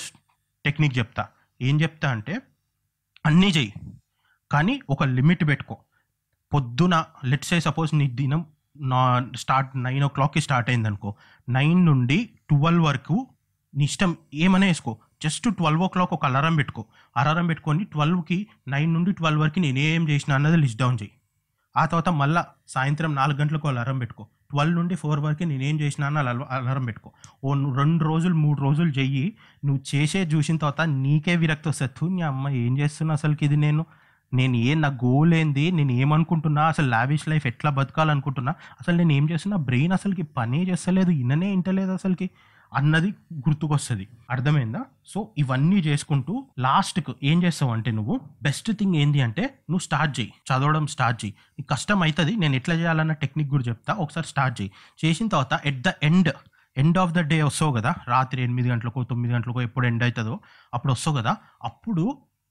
టెక్నిక్ 0.64 0.98
చెప్తా. 0.98 1.24
ఏం 1.60 1.80
చెప్తా 1.80 2.10
అంటే 2.10 2.34
అన్నీ 3.26 3.48
చెయ్యి 3.48 3.72
కానీ 4.50 4.80
ఒక 4.90 5.02
లిమిట్ 5.16 5.48
పెట్టుకో. 5.48 5.76
పొద్దున 6.52 6.94
లెట్స్ 7.24 7.48
సే 7.48 7.60
సపోజ్ 7.60 7.94
నీ 7.94 8.06
దినం 8.20 8.42
నా 8.90 9.00
స్టార్ట్ 9.36 9.70
నైన్ 9.82 10.04
ఓ 10.04 10.08
క్లాక్కి 10.08 10.40
స్టార్ట్ 10.40 10.68
అయింది 10.70 10.88
అనుకో 10.88 11.10
నైన్ 11.48 11.80
నుండి 11.86 12.18
ట్వెల్వ్ 12.48 12.84
వరకు 12.84 13.16
నీ 13.74 13.84
ఇష్టం 13.84 14.10
ఏమైనా 14.34 14.66
వేసుకో 14.66 14.92
జస్ట్ 15.24 15.54
ట్వెల్వ్ 15.54 15.82
ఓ 15.82 15.88
క్లాక్ 15.88 16.12
ఒక 16.12 16.26
అలారం 16.26 16.56
పెట్టుకో. 16.56 16.84
అలారం 17.16 17.46
పెట్టుకొని 17.46 17.84
ట్వెల్వ్కి 17.84 18.46
నైన్ 18.68 18.94
నుండి 18.94 19.12
ట్వెల్వ్ 19.12 19.40
వరకు 19.40 19.58
నేను 19.58 19.78
ఏం 19.78 20.08
చేసిన 20.08 20.34
అన్నది 20.34 20.56
లిస్ట్ 20.56 20.78
డౌన్ 20.78 20.98
చేయి. 21.02 21.10
ఆ 21.76 21.84
తర్వాత 21.84 22.08
మళ్ళా 22.08 22.46
సాయంత్రం 22.68 23.14
నాలుగు 23.14 23.38
గంటలకు 23.38 23.68
అలారం 23.68 23.98
పెట్టుకో. 23.98 24.26
ట్వెల్వ్ 24.50 24.74
నుండి 24.74 24.94
ఫోర్ 24.94 25.20
వరకు 25.20 25.44
నేనేం 25.44 25.80
చేసినా 25.80 26.06
అని 26.06 26.18
అలారం 26.18 26.84
పెట్టుకో. 26.84 27.10
ఓ 27.44 27.54
రెండు 27.74 28.04
రోజులు 28.04 28.34
మూడు 28.34 28.60
రోజులు 28.60 28.88
చెయ్యి. 28.88 29.32
నువ్వు 29.64 29.96
చేసే 29.96 30.22
చూసిన 30.22 30.56
తర్వాత 30.56 30.80
నీకే 30.80 31.36
విరక్తి 31.36 31.68
వస్తుంది. 31.68 32.14
నీ 32.14 32.22
అమ్మ 32.22 32.48
ఏం 32.48 32.78
చేస్తున్నా 32.78 33.12
అసలుకి 33.12 33.44
ఇది 33.44 33.56
నేను? 33.56 33.86
నేను 34.34 34.56
ఏ 34.56 34.74
నా 34.74 34.88
గోల్ 34.88 35.34
ఏంది? 35.34 35.70
నేను 35.70 35.92
ఏమనుకుంటున్నా? 35.92 36.62
అసలు 36.62 36.88
లావిష్ 36.88 37.28
లైఫ్ 37.28 37.46
ఎట్లా 37.46 37.70
బతకాలనుకుంటున్నా? 37.70 38.52
అసలు 38.52 38.96
నేను 38.96 39.12
ఏం 39.12 39.30
చేస్తున్నా? 39.30 39.56
బ్రెయిన్ 39.56 39.92
అసలుకి 39.92 40.22
పనే 40.22 40.62
చేస్తలేదు. 40.62 41.10
ఇన్ననే 41.10 41.52
ఇంటలేదు 41.52 41.90
అసలుకి. 41.90 42.30
అన్నది 42.72 43.10
గుర్తుకొస్తుంది. 43.34 44.08
అర్థమైందా? 44.30 44.80
సో 45.06 45.28
ఇవన్నీ 45.38 45.76
చేసుకుంటూ 45.76 46.46
లాస్ట్కు 46.58 47.14
ఏం 47.22 47.42
చేస్తావు 47.42 47.72
అంటే 47.72 47.90
నువ్వు 47.90 48.20
బెస్ట్ 48.42 48.72
థింగ్ 48.72 48.96
ఏంది 48.96 49.20
అంటే 49.20 49.42
నువ్వు 49.42 49.78
స్టార్ట్ 49.78 50.20
చేయి 50.20 50.32
చదవడం 50.48 50.86
స్టార్ట్ 50.86 51.24
చేయి 51.24 51.34
నీకు 51.50 51.68
కష్టం 51.68 52.02
అవుతుంది 52.02 52.36
నేను 52.36 52.56
ఎట్లా 52.56 52.74
చేయాలన్న 52.74 53.12
టెక్నిక్ 53.12 53.50
కూడా 53.50 53.64
చెప్తా 53.68 53.94
ఒకసారి 53.94 54.26
స్టార్ట్ 54.26 54.60
చేయి 54.60 54.72
చేసిన 55.04 55.28
తర్వాత 55.28 55.60
at 55.64 55.80
the 55.80 55.92
end 56.02 56.32
end 56.76 56.98
of 56.98 57.12
the 57.12 57.18
day 57.18 57.42
వస్తావు 57.42 57.72
కదా 57.72 57.94
రాత్రి 58.08 58.42
ఎనిమిది 58.42 58.68
గంటలకో 58.70 59.04
తొమ్మిది 59.04 59.34
గంటలకో 59.34 59.60
ఎప్పుడు 59.60 59.86
ఎండ్ 59.86 60.02
అవుతుందో 60.02 60.40
అప్పుడు 60.74 60.92
వస్తావు 60.92 61.16
కదా 61.16 61.36
అప్పుడు 61.64 62.04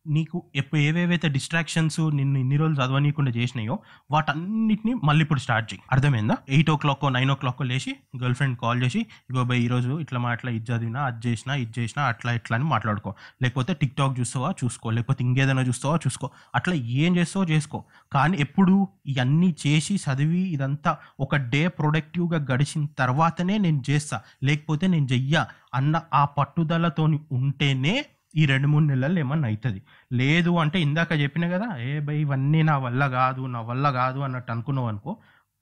నీకు 0.08 0.44
ఎప్పుడు 0.56 0.82
ఏవేవైతే 0.82 1.30
డిస్ట్రాక్షన్స్ 1.30 2.00
నిన్ను 2.00 2.40
ఇన్ని 2.40 2.58
రోజులు 2.58 2.86
చదవనీయకుండా 2.86 3.32
చేసినాయో 3.32 3.80
వాటన్నిటిని 4.12 4.96
మళ్ళీ 5.04 5.22
ఇప్పుడు 5.22 5.40
స్టార్ట్ 5.40 5.74
చేయి 5.74 5.82
అర్థమైందా? 5.92 6.38
ఎయిట్ 6.50 6.70
ఓ 6.70 6.76
క్లాక్ 6.76 7.14
నైన్ 7.14 7.32
ఓ 7.32 7.36
క్లాక్ 7.36 7.62
లేచి 7.62 7.96
గర్ల్ 8.24 8.36
ఫ్రెండ్ 8.36 8.60
కాల్ 8.60 8.84
చేసి 8.84 9.00
ఇగో 9.00 9.44
బై 9.44 9.60
ఈరోజు 9.60 10.00
ఇట్లా 10.00 10.20
మాట్లా 10.20 10.52
ఇది 10.52 10.72
చదివినా 10.72 11.06
అది 11.06 11.28
చేసినా 11.28 11.56
ఇది 11.56 11.72
చేసినా 11.80 12.06
అట్లా 12.06 12.34
ఇట్లా 12.34 12.58
అని 12.58 12.66
మాట్లాడుకో. 12.66 13.16
లేకపోతే 13.42 13.74
టిక్ 13.74 13.98
టాక్ 13.98 14.20
చూస్తావా? 14.20 14.54
చూసుకో. 14.64 14.90
లేకపోతే 14.90 15.24
ఇంకేదైనా 15.24 15.62
చూస్తావా? 15.62 15.96
చూసుకో. 15.96 16.30
అట్లా 16.56 16.76
ఏం 16.76 17.16
చేస్తావో 17.18 17.46
చేసుకో. 17.46 17.84
కానీ 18.14 18.38
ఎప్పుడు 18.38 18.88
ఇవన్నీ 19.06 19.56
చేసి 19.68 19.96
చదివి 19.96 20.40
ఇదంతా 20.40 20.98
ఒక 21.20 21.36
డే 21.36 21.68
ప్రొడక్టివ్గా 21.68 22.48
గడిచిన 22.52 22.88
తర్వాతనే 23.00 23.58
నేను 23.58 23.84
చేస్తా. 23.90 24.22
లేకపోతే 24.44 24.88
నేను 24.88 25.06
చెయ్య 25.06 25.46
అన్న 25.74 26.02
ఆ 26.14 26.26
పట్టుదలతోని 26.26 27.20
ఉంటేనే 27.32 28.06
ఈ 28.36 28.46
రెండు 28.46 28.68
మూడు 28.68 28.86
నెలల్లో 28.86 29.20
ఏమన్నా 29.20 29.48
అవుతుంది 29.48 29.82
లేదు 30.14 30.52
అంటే 30.58 30.82
ఇందాక 30.82 31.12
చెప్పిన 31.12 31.46
కదా 31.50 31.78
ఏ 31.78 32.00
బై 32.00 32.18
ఇవన్నీ 32.18 32.64
నా 32.64 32.78
వల్ల 32.78 33.08
కాదు 33.08 33.42
నా 33.46 33.62
వల్ల 33.62 33.92
కాదు 33.92 34.20
అన్నట్టు 34.20 34.52
అనుకున్నావు 34.52 34.88
అనుకో 34.88 35.18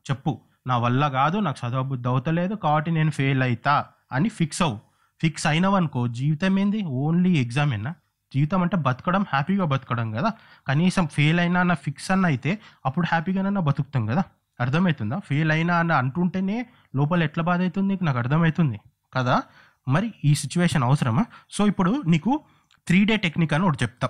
చెప్పు. 0.06 0.42
నా 0.68 0.78
వల్ల 0.78 1.08
కాదు 1.08 1.38
నాకు 1.38 1.68
చదవబుద్ధి 1.68 2.08
అవుతలేదు 2.08 2.56
కాబట్టి 2.56 2.92
నేను 2.92 3.12
ఫెయిల్ 3.12 3.44
అవుతా 3.44 3.86
అని 4.12 4.30
ఫిక్స్ 4.30 4.62
అవ్వు 4.62 4.80
ఫిక్స్ 5.22 5.48
అయినవనుకో 5.48 6.08
జీవితం 6.08 6.60
ఏంది? 6.60 6.84
ఓన్లీ 6.84 7.32
ఎగ్జామేనా 7.38 7.96
జీవితం 8.34 8.62
అంటే 8.62 8.78
బతకడం 8.78 9.26
హ్యాపీగా 9.30 9.66
బతకడం 9.66 10.12
కదా. 10.12 10.30
కనీసం 10.68 11.08
ఫెయిల్ 11.08 11.40
అయినా 11.40 11.60
అన్న 11.60 11.74
ఫిక్స్ 11.74 12.12
అన్న 12.12 12.26
అయితే 12.26 12.60
అప్పుడు 12.86 13.06
హ్యాపీగానన్నా 13.06 13.62
బతుకుతాం 13.62 14.06
కదా. 14.06 14.24
అర్థమవుతుందా 14.60 15.20
ఫెయిల్ 15.20 15.52
అయినా 15.52 15.76
అని 15.80 15.94
అంటుంటేనే 15.94 16.66
లోపల 16.96 17.24
ఎట్లా 17.24 17.44
బాధ 17.44 17.62
అవుతుంది 17.62 17.98
నాకు 18.02 18.18
అర్థమవుతుంది 18.18 18.80
కదా. 19.14 19.44
మరి 19.88 20.14
ఈ 20.26 20.36
సిచ్యువేషన్ 20.36 20.84
అవసరమా? 20.84 21.26
సో 21.50 21.68
ఇప్పుడు 21.68 22.04
నీకు 22.08 22.42
త్రీ 22.88 23.06
డే 23.06 23.18
టెక్నిక్ 23.18 23.54
అని 23.54 23.64
ఒకటి 23.68 23.80
చెప్తా. 23.84 24.08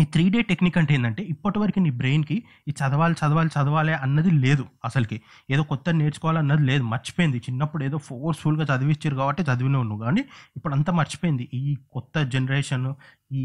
ఈ 0.00 0.04
త్రీ 0.14 0.24
డే 0.30 0.40
టెక్నిక్ 0.42 0.76
అంటే 0.78 0.94
ఏంటంటే 0.94 1.22
ఇప్పటివరకు 1.22 1.80
నీ 1.84 1.90
బ్రెయిన్కి 1.90 2.36
ఈ 2.68 2.72
చదవాలి 2.80 3.14
చదవాలి 3.20 3.50
చదవాలి 3.56 3.92
అన్నది 3.94 4.30
లేదు 4.44 4.64
అసలుకి. 4.84 5.16
ఏదో 5.50 5.62
కొత్త 5.62 5.90
నేర్చుకోవాలి 5.90 6.38
అన్నది 6.38 6.62
లేదు 6.62 6.82
మర్చిపోయింది. 6.82 7.38
చిన్నప్పుడు 7.38 7.84
ఏదో 7.84 7.98
ఫోర్స్ఫుల్గా 7.98 8.64
చదివించారు 8.64 9.16
కాబట్టి 9.16 9.42
చదివినే 9.42 9.78
ఉన్నావు 9.78 10.00
కానీ 10.00 10.24
ఇప్పుడు 10.56 10.74
అంతా 10.74 10.92
మర్చిపోయింది. 10.92 11.48
ఈ 11.54 11.76
కొత్త 11.90 12.22
జనరేషన్ 12.34 12.86
ఈ 13.32 13.42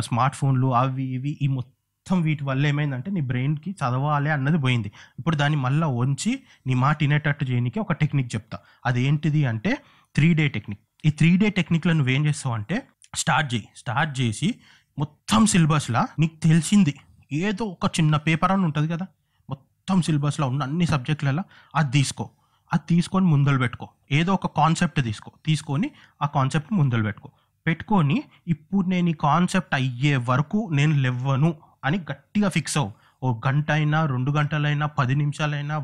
స్మార్ట్ 0.00 0.36
ఫోన్లు 0.36 0.68
అవి 0.74 1.06
ఇవి 1.16 1.32
ఈ 1.42 1.46
మొత్తం 1.46 2.22
వీటి 2.22 2.44
వల్ల 2.44 2.66
ఏమైందంటే 2.66 3.10
నీ 3.10 3.20
బ్రెయిన్కి 3.20 3.70
చదవాలి 3.70 4.30
అన్నది 4.30 4.58
పోయింది. 4.58 4.92
ఇప్పుడు 5.18 5.36
దాన్ని 5.36 5.58
మళ్ళీ 5.58 5.88
వంచి 6.00 6.32
నీ 6.66 6.74
మాట 6.74 6.96
వినేటట్టు 7.02 7.44
చేయడానికి 7.44 7.80
ఒక 7.80 7.92
టెక్నిక్ 7.92 8.30
చెప్తా. 8.34 8.58
అదేంటిది 8.86 9.44
అంటే 9.44 9.72
త్రీ 10.14 10.34
డే 10.34 10.48
టెక్నిక్. 10.48 10.80
ఈ 11.04 11.10
త్రీ 11.10 11.36
డే 11.36 11.50
టెక్నిక్లో 11.50 11.92
నువ్వేం 11.92 12.26
చేస్తావు 12.26 12.54
అంటే 12.54 12.76
స్టార్ట్ 13.18 13.54
చేయి 13.54 13.68
స్టార్ట్ 13.76 14.20
చేసి 14.20 14.54
మొత్తం 14.98 15.46
సిలబస్లా 15.46 16.02
నీకు 16.18 16.36
తెలిసింది. 16.42 16.94
ఏదో 17.32 17.64
ఒక 17.64 17.90
చిన్న 17.98 18.16
పేపర్ 18.16 18.52
అని 18.52 18.64
ఉంటుంది 18.64 18.88
కదా 18.88 19.06
మొత్తం 19.50 20.02
సిలబస్లో 20.02 20.46
ఉన్న 20.48 20.62
అన్ని 20.62 20.86
సబ్జెక్టులలో 20.86 21.42
అది 21.74 21.90
తీసుకో. 21.90 22.30
అది 22.72 22.84
తీసుకొని 22.88 23.26
ముందలు 23.26 23.58
పెట్టుకో. 23.58 23.88
ఏదో 24.12 24.34
ఒక 24.34 24.46
కాన్సెప్ట్ 24.46 25.00
తీసుకో 25.04 25.30
తీసుకొని 25.46 25.90
ఆ 26.22 26.26
కాన్సెప్ట్ 26.26 26.72
ముందలు 26.72 27.02
పెట్టుకో. 27.02 27.30
పెట్టుకొని 27.66 28.22
ఇప్పుడు 28.48 28.86
నేను 28.88 29.08
ఈ 29.08 29.12
కాన్సెప్ట్ 29.12 29.74
అయ్యే 29.74 30.16
వరకు 30.16 30.70
నేను 30.72 30.94
లెవ్వను 30.94 31.54
అని 31.84 31.98
గట్టిగా 32.10 32.48
ఫిక్స్ 32.48 32.78
అవ్వు. 32.78 32.92
ఓ 33.22 33.28
గంట 33.46 33.70
అయినా 33.70 34.06
రెండు 34.06 34.30
గంటలైనా 34.30 34.86
పది 34.86 35.14
నిమిషాలైనా 35.14 35.76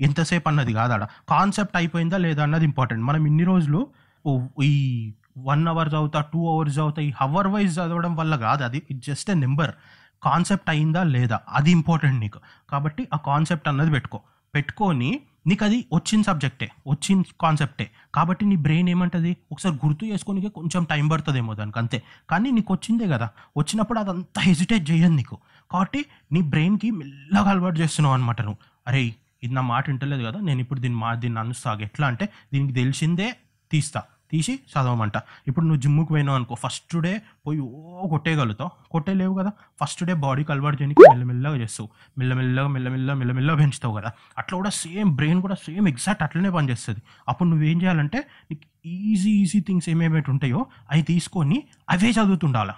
ఎంతసేపు 0.00 0.48
అన్నది 0.48 0.72
కాదాడ? 0.72 1.04
కాన్సెప్ట్ 1.04 1.76
అయిపోయిందా 1.76 2.16
లేదా 2.16 2.42
అన్నది 2.42 2.64
ఇంపార్టెంట్. 2.64 3.04
మనం 3.04 3.26
ఇన్ని 3.26 3.44
రోజులు 3.44 3.88
ఓ 4.26 4.40
ఈ 4.62 4.74
వన్ 5.44 5.68
అవర్ 5.68 5.88
చదువుతా 5.88 6.20
టూ 6.20 6.54
అవర్స్ 6.54 6.74
చదువుతా 6.74 7.02
ఈ 7.02 7.12
హవర్ 7.20 7.48
వైజ్ 7.48 7.74
చదవడం 7.74 8.16
వల్ల 8.16 8.36
కాదు 8.36 8.64
అది 8.64 8.82
it 8.90 8.98
just 8.98 9.30
a 9.30 9.34
number 9.34 9.72
concept 10.22 10.70
అయిందా 10.70 11.02
లేదా? 11.02 11.40
అది 11.48 11.70
ఇంపార్టెంట్ 11.70 12.20
నీకు. 12.20 12.38
కాబట్టి 12.70 13.08
ఆ 13.14 13.16
కాన్సెప్ట్ 13.16 13.68
అన్నది 13.68 13.90
పెట్టుకో. 13.90 14.20
పెట్టుకొని 14.54 15.20
నీకు 15.46 15.64
అది 15.64 15.84
వచ్చిన 15.94 16.22
సబ్జెక్టే 16.22 16.70
వచ్చిన 16.86 17.22
కాన్సెప్టే 17.40 17.90
కాబట్టి 18.14 18.44
నీ 18.44 18.56
బ్రెయిన్ 18.56 18.88
ఏమంటుంది? 18.88 19.36
ఒకసారి 19.52 19.76
గుర్తు 19.86 20.04
చేసుకోనికి 20.04 20.48
కొంచెం 20.48 20.84
టైం 20.84 21.08
పడుతుందేమో 21.08 21.54
దానికి 21.54 21.78
అంతే. 21.78 22.02
కానీ 22.30 22.50
నీకు 22.50 22.72
వచ్చిందే 22.72 23.08
కదా. 23.08 23.28
వచ్చినప్పుడు 23.56 23.98
అదంతా 23.98 24.40
హెజిటేట్ 24.40 24.90
చేయదు 24.90 25.12
నీకు. 25.12 25.38
కాబట్టి 25.70 26.04
నీ 26.32 26.40
బ్రెయిన్కి 26.42 26.90
మెల్లగా 26.90 27.50
అలవాటు 27.50 27.78
చేస్తున్నావు 27.78 28.14
అనమాట 28.14 28.40
నువ్వు. 28.42 28.58
అరే 28.88 29.14
ఇది 29.42 29.54
నా 29.54 29.60
మాట 29.60 29.90
వింటలేదు 29.90 30.22
కదా 30.22 30.40
నేను 30.40 30.60
ఇప్పుడు 30.60 30.80
దీన్ని 30.80 31.00
మా 31.00 31.14
దీన్ని 31.14 31.40
అనుసాగు 31.40 31.82
ఎట్లా 31.82 32.06
అంటే 32.06 32.28
దీనికి 32.52 32.72
తెలిసిందే 32.72 33.36
తీస్తా. 33.70 34.02
తీసి 34.32 34.54
చదవమంట. 34.54 35.12
ఇప్పుడు 35.48 35.64
నువ్వు 35.64 35.80
జిమ్ముకి 35.80 36.08
పోయినావు 36.08 36.36
అనుకో 36.36 36.54
ఫస్ట్ 36.54 36.96
డే 36.96 37.22
పోయి 37.46 37.60
ఓ 37.60 38.08
కొట్టేయగలుగుతావు. 38.08 38.70
కొట్టేలేవు 38.90 39.38
కదా. 39.38 39.52
ఫస్ట్ 39.80 40.04
డే 40.04 40.14
బాడీకి 40.14 40.52
అలవాటు 40.52 40.74
చేయడానికి 40.74 41.00
మెల్లమెల్లగా 41.10 41.56
చేస్తావు. 41.56 41.88
మెల్లమెల్లగా 42.18 42.66
మెల్లమెల్ల 42.66 43.12
మెల్లమెల్లగా 43.12 43.56
పెంచుతావు 43.56 43.96
కదా. 44.00 44.12
అట్లా 44.38 44.56
కూడా 44.56 44.70
సేమ్ 44.70 45.16
బ్రెయిన్ 45.16 45.42
కూడా 45.42 45.54
సేమ్ 45.54 45.88
ఎగ్జాక్ట్ 45.88 46.22
అట్లనే 46.22 46.50
పనిచేస్తుంది. 46.50 47.02
అప్పుడు 47.28 47.48
నువ్వేం 47.48 47.82
చేయాలంటే 47.82 48.18
నీకు 48.18 48.88
ఈజీ 48.88 49.30
ఈజీ 49.30 49.60
థింగ్స్ 49.60 49.88
ఏమేమి 49.88 50.22
ఉంటాయో 50.28 50.66
అవి 50.92 51.02
తీసుకొని 51.02 51.62
అవే 51.90 52.10
చదువుతుండాలా. 52.10 52.74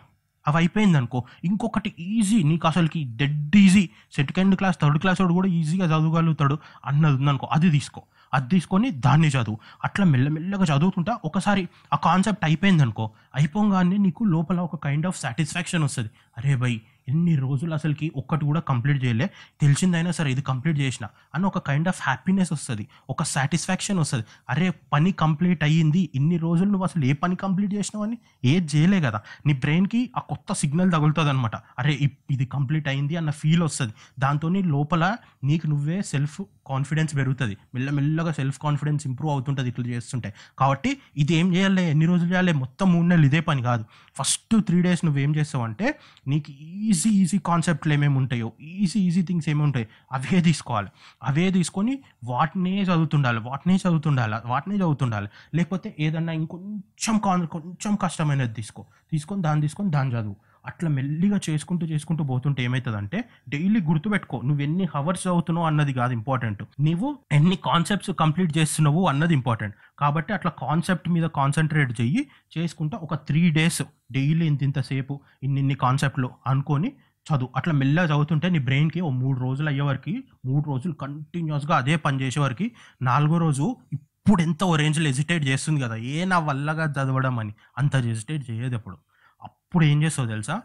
అవి 0.49 0.57
అయిపోయింది 0.57 0.99
అనుకో. 0.99 1.25
ఇంకొకటి 1.45 1.93
ఈజీ 1.99 2.43
నీకు 2.43 2.69
అసలుకి 2.69 3.05
dead 3.17 3.57
easy 3.57 3.91
second 4.17 4.55
class 4.55 4.77
third 4.83 4.99
class 4.99 5.21
వాడు 5.21 5.33
కూడా 5.33 5.49
ఈజీగా 5.49 5.87
చదవగలుగుతాడు 5.87 6.59
అన్నది 6.85 7.15
ఉందనుకో 7.15 7.49
అది 7.53 7.71
తీసుకో. 7.71 8.03
అది 8.35 8.49
తీసుకొని 8.49 8.91
దాన్ని 8.91 9.29
చదువు. 9.29 9.59
అట్లా 9.85 10.07
మెల్లమెల్లగా 10.07 10.77
చదువుతుంటా. 10.77 11.19
ఒకసారి 11.25 11.69
ఆ 11.93 11.97
కాన్సెప్ట్ 11.97 12.45
అయిపోయింది 12.45 12.83
అనుకో 12.83 13.11
అయిపోగానే 13.35 13.97
నీకు 13.97 14.25
లోపల 14.25 14.61
ఒక 14.61 14.85
కైండ్ 14.85 15.07
ఆఫ్ 15.07 15.21
సాటిస్ఫాక్షన్ 15.21 15.85
వస్తుంది. 15.85 16.11
అరే 16.39 16.57
భయ్ 16.57 16.79
ఎన్ని 17.09 17.37
రోజులు 17.37 17.75
అసలుకి 17.75 18.13
ఒక్కటి 18.17 18.45
కూడా 18.45 18.61
కంప్లీట్ 18.61 19.05
చేయలే. 19.05 19.31
తెలిసిందైనా 19.61 20.11
సరే 20.11 20.31
ఇది 20.31 20.43
కంప్లీట్ 20.43 20.79
చేసిన 20.79 21.07
అని 21.35 21.47
ఒక 21.47 21.59
కైండ్ 21.59 21.89
ఆఫ్ 21.89 22.01
హ్యాపీనెస్ 22.03 22.53
వస్తుంది. 22.53 22.87
ఒక 23.11 23.23
సాటిస్ఫాక్షన్ 23.23 23.99
వస్తుంది. 23.99 24.25
అరే 24.51 24.73
పని 24.93 25.13
కంప్లీట్ 25.13 25.65
అయ్యింది. 25.65 26.11
ఇన్ని 26.15 26.37
రోజులు 26.37 26.69
నువ్వు 26.69 26.85
అసలు 26.85 27.05
ఏ 27.05 27.13
పని 27.13 27.37
కంప్లీట్ 27.37 27.75
చేసినావు 27.75 28.07
అని? 28.07 28.19
ఏది 28.45 28.77
చేయలే 28.77 29.01
కదా. 29.01 29.21
నీ 29.47 29.53
బ్రెయిన్కి 29.53 30.11
ఆ 30.17 30.21
కొత్త 30.21 30.53
సిగ్నల్ 30.53 30.93
తగులుతుంది 30.93 31.31
అనమాట 31.31 31.57
అరే 31.57 31.93
ఇప్- 31.93 32.35
ఇది 32.35 32.45
కంప్లీట్ 32.45 32.89
అయింది 32.89 33.17
అన్న 33.17 33.31
ఫీల్ 33.31 33.63
వస్తుంది. 33.63 33.93
దాంతో 34.19 34.49
లోపల 34.49 35.17
నీకు 35.45 35.67
నువ్వే 35.67 36.03
సెల్ఫ్ 36.03 36.41
కాన్ఫిడెన్స్ 36.67 37.17
పెరుగుతుంది. 37.17 37.57
మెల్లమెల్లగా 37.75 38.33
సెల్ఫ్ 38.33 38.59
కాన్ఫిడెన్స్ 38.59 39.07
ఇంప్రూవ్ 39.07 39.33
అవుతుంటుంది 39.33 39.69
ఇట్లా 39.69 39.87
చేస్తుంటే. 39.87 40.35
కాబట్టి 40.59 40.97
ఇది 41.17 41.35
ఏం 41.35 41.55
చేయాలి? 41.55 41.91
ఎన్ని 41.91 42.07
రోజులు 42.07 42.31
చేయాలి? 42.31 42.53
మొత్తం 42.53 42.93
మూడు 42.93 43.07
నెలలు 43.07 43.27
ఇదే 43.27 43.41
పని 43.41 43.63
కాదు. 43.63 43.85
ఫస్ట్ 44.17 44.61
త్రీ 44.61 44.83
డేస్ 44.83 45.05
నువ్వేం 45.05 45.37
చేస్తావు 45.37 45.65
అంటే 45.65 45.99
నీకు 46.29 46.51
ఈ 46.51 46.92
ఈజీ 46.93 47.11
ఈజీ 47.23 47.39
కాన్సెప్ట్లు 47.39 47.93
ఏమేమి 47.93 48.17
ఉంటాయో 48.17 48.49
ఈజీ 48.63 49.01
ఈజీ 49.01 49.23
థింగ్స్ 49.23 49.49
ఏమి 49.49 49.63
ఉంటాయి 49.63 49.87
అవే 50.13 50.41
తీసుకోవాలి. 50.41 50.89
అవే 51.23 51.51
తీసుకొని 51.51 51.95
వాటినే 52.25 52.75
చదువుతుండాలి 52.83 53.41
వాటినే 53.41 53.77
చదువుతుండాలి 53.77 54.35
వాటినే 54.47 54.77
చదువుతుండాలి. 54.77 55.29
లేకపోతే 55.55 55.91
ఏదన్నా 56.01 56.33
ఇంకొంచెం 56.33 57.19
కాన్ 57.19 57.47
కొంచెం 57.47 57.95
కష్టమైనది 57.95 58.55
తీసుకో. 58.55 58.85
తీసుకొని 59.13 59.43
దాన్ని 59.43 59.63
తీసుకొని 59.63 59.91
దాన్ని 59.91 60.15
చదువు. 60.15 60.37
అట్లా 60.65 60.89
మెల్లిగా 60.91 61.41
చేసుకుంటూ 61.49 61.87
చేసుకుంటూ 61.87 62.25
పోతుంటే 62.25 62.61
ఏమవుతుందంటే 62.63 63.19
డైలీ 63.49 63.81
గుర్తుపెట్టుకో 63.91 64.41
నువ్వు 64.49 64.63
ఎన్ని 64.63 64.87
హవర్స్ 64.95 65.23
చదువుతున్నావు 65.27 65.67
అన్నది 65.67 65.93
కాదు 65.93 66.13
ఇంపార్టెంట్. 66.13 66.63
నువ్వు 66.81 67.19
ఎన్ని 67.33 67.57
కాన్సెప్ట్స్ 67.69 68.11
కంప్లీట్ 68.23 68.53
చేస్తున్నావు 68.59 69.03
అన్నది 69.07 69.35
ఇంపార్టెంట్. 69.35 69.77
కాబట్టి 69.99 70.33
అట్లా 70.33 70.53
కాన్సెప్ట్ 70.65 71.09
మీద 71.09 71.29
కాన్సన్ట్రేట్ 71.41 72.01
చెయ్యి 72.01 72.23
చేసుకుంటా 72.59 72.99
ఒక 73.03 73.15
త్రీ 73.15 73.51
డేస్ 73.51 73.83
డైలీ 74.13 74.47
ఇంత 74.47 74.63
ఇంతసేపు 74.63 75.21
ఇన్ని 75.43 75.61
ఇన్ని 75.61 75.75
కాన్సెప్ట్లు 75.75 76.31
అనుకొని 76.47 76.91
చదువు. 77.27 77.51
అట్లా 77.57 77.73
మెల్లగా 77.75 78.07
చదువుతుంటే 78.07 78.49
నీ 78.49 78.59
బ్రెయిన్కి 78.59 79.01
ఓ 79.01 79.11
మూడు 79.23 79.41
రోజులు 79.41 79.69
అయ్యేవరకు 79.69 80.15
మూడు 80.47 80.65
రోజులు 80.69 80.95
కంటిన్యూస్గా 80.95 81.77
అదే 81.77 81.97
పని 81.97 82.21
చేసేవరకు 82.21 82.67
నాలుగో 83.03 83.39
రోజు 83.39 83.67
ఇప్పుడు 83.95 84.43
ఎంత 84.43 84.65
ఓ 84.65 84.77
రేంజ్లో 84.77 85.09
ఎజిటేట్ 85.09 85.45
చేస్తుంది 85.45 85.81
కదా 85.81 85.97
ఏ 85.97 86.25
నా 86.25 86.39
వల్లగా 86.39 86.85
చదవడం 86.97 87.39
అని. 87.39 87.55
అంత 87.79 87.95
ఎజిటేట్ 88.13 88.51
చేయదు 88.51 88.75
ఎప్పుడు. 88.75 88.97
అప్పుడు 89.43 89.85
ఏం 89.85 90.03
చేస్తావు 90.03 90.29
తెలుసా? 90.29 90.63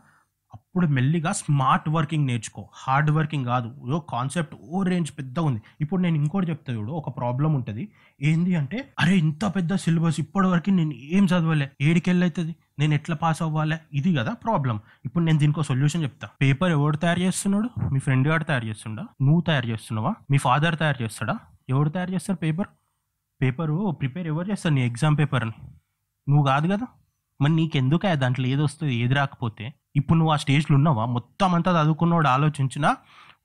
అప్పుడు 0.54 0.88
మెల్లిగా 0.88 1.32
స్మార్ట్ 1.32 1.90
వర్కింగ్ 1.90 2.28
నేర్చుకో. 2.28 2.70
హార్డ్ 2.74 3.12
వర్కింగ్ 3.12 3.46
కాదు. 3.46 3.74
ఓ 3.92 4.00
కాన్సెప్ట్ 4.00 4.56
ఓ 4.70 4.84
రేంజ్ 4.84 5.12
పెద్దగా 5.12 5.46
ఉంది. 5.46 5.62
ఇప్పుడు 5.82 6.02
నేను 6.02 6.16
ఇంకోటి 6.16 6.50
చెప్తా 6.50 6.74
చూడు. 6.74 6.92
ఒక 6.92 7.18
ప్రాబ్లం 7.18 7.54
ఉంటుంది. 7.54 7.90
ఏంది 8.22 8.56
అంటే 8.56 8.90
అరే 9.00 9.18
ఇంత 9.18 9.46
పెద్ద 9.46 9.76
సిలబస్ 9.76 10.20
ఇప్పటి 10.20 10.48
వరకు 10.48 10.70
నేను 10.70 10.92
ఏం 10.92 11.26
చదవలే. 11.26 11.72
ఏడికెళ్ళి 11.82 12.56
నేను 12.80 12.94
ఎట్లా 12.94 13.16
పాస్ 13.16 13.42
అవ్వాలి? 13.42 13.76
ఇది 13.94 14.16
కదా 14.16 14.34
ప్రాబ్లం 14.34 14.80
ఇప్పుడు 15.06 15.24
నేను 15.24 15.40
దీనికి 15.40 15.64
సొల్యూషన్ 15.64 16.04
చెప్తా. 16.04 16.30
పేపర్ 16.42 16.72
ఎవడు 16.72 16.98
తయారు 16.98 17.20
చేస్తున్నాడు? 17.20 17.70
మీ 17.94 18.00
ఫ్రెండ్ 18.00 18.28
గారు 18.28 18.44
తయారు 18.44 18.66
చేస్తుండా? 18.66 19.08
నువ్వు 19.22 19.42
తయారు 19.42 19.66
చేస్తున్నావా? 19.66 20.14
మీ 20.32 20.38
ఫాదర్ 20.38 20.80
తయారు 20.80 21.04
చేస్తాడా? 21.04 21.40
ఎవడు 21.70 21.90
తయారు 21.90 22.12
చేస్తారు 22.12 22.40
పేపర్? 22.40 22.68
పేపరు 23.42 23.92
ప్రిపేర్ 23.92 24.28
ఎవరు 24.28 24.52
చేస్తారు 24.52 24.76
నీ 24.76 24.82
ఎగ్జామ్ 24.82 25.18
పేపర్ని? 25.18 25.54
నువ్వు 26.30 26.46
కాదు 26.46 26.68
కదా? 26.68 26.88
మరి 27.42 27.56
నీకెందుకు 27.56 28.16
దాంట్లో 28.16 28.48
ఏది 28.48 28.62
వస్తుంది 28.62 28.96
ఏది 28.96 29.14
రాకపోతే? 29.14 29.74
ఇప్పుడు 29.96 30.18
నువ్వు 30.18 30.34
ఆ 30.34 30.36
స్టేజ్లో 30.36 30.76
ఉన్నావా? 30.76 31.06
మొత్తం 31.06 31.56
అంతా 31.56 31.82
చదువుకున్నవాడు 31.82 32.28
ఆలోచించినా 32.28 32.98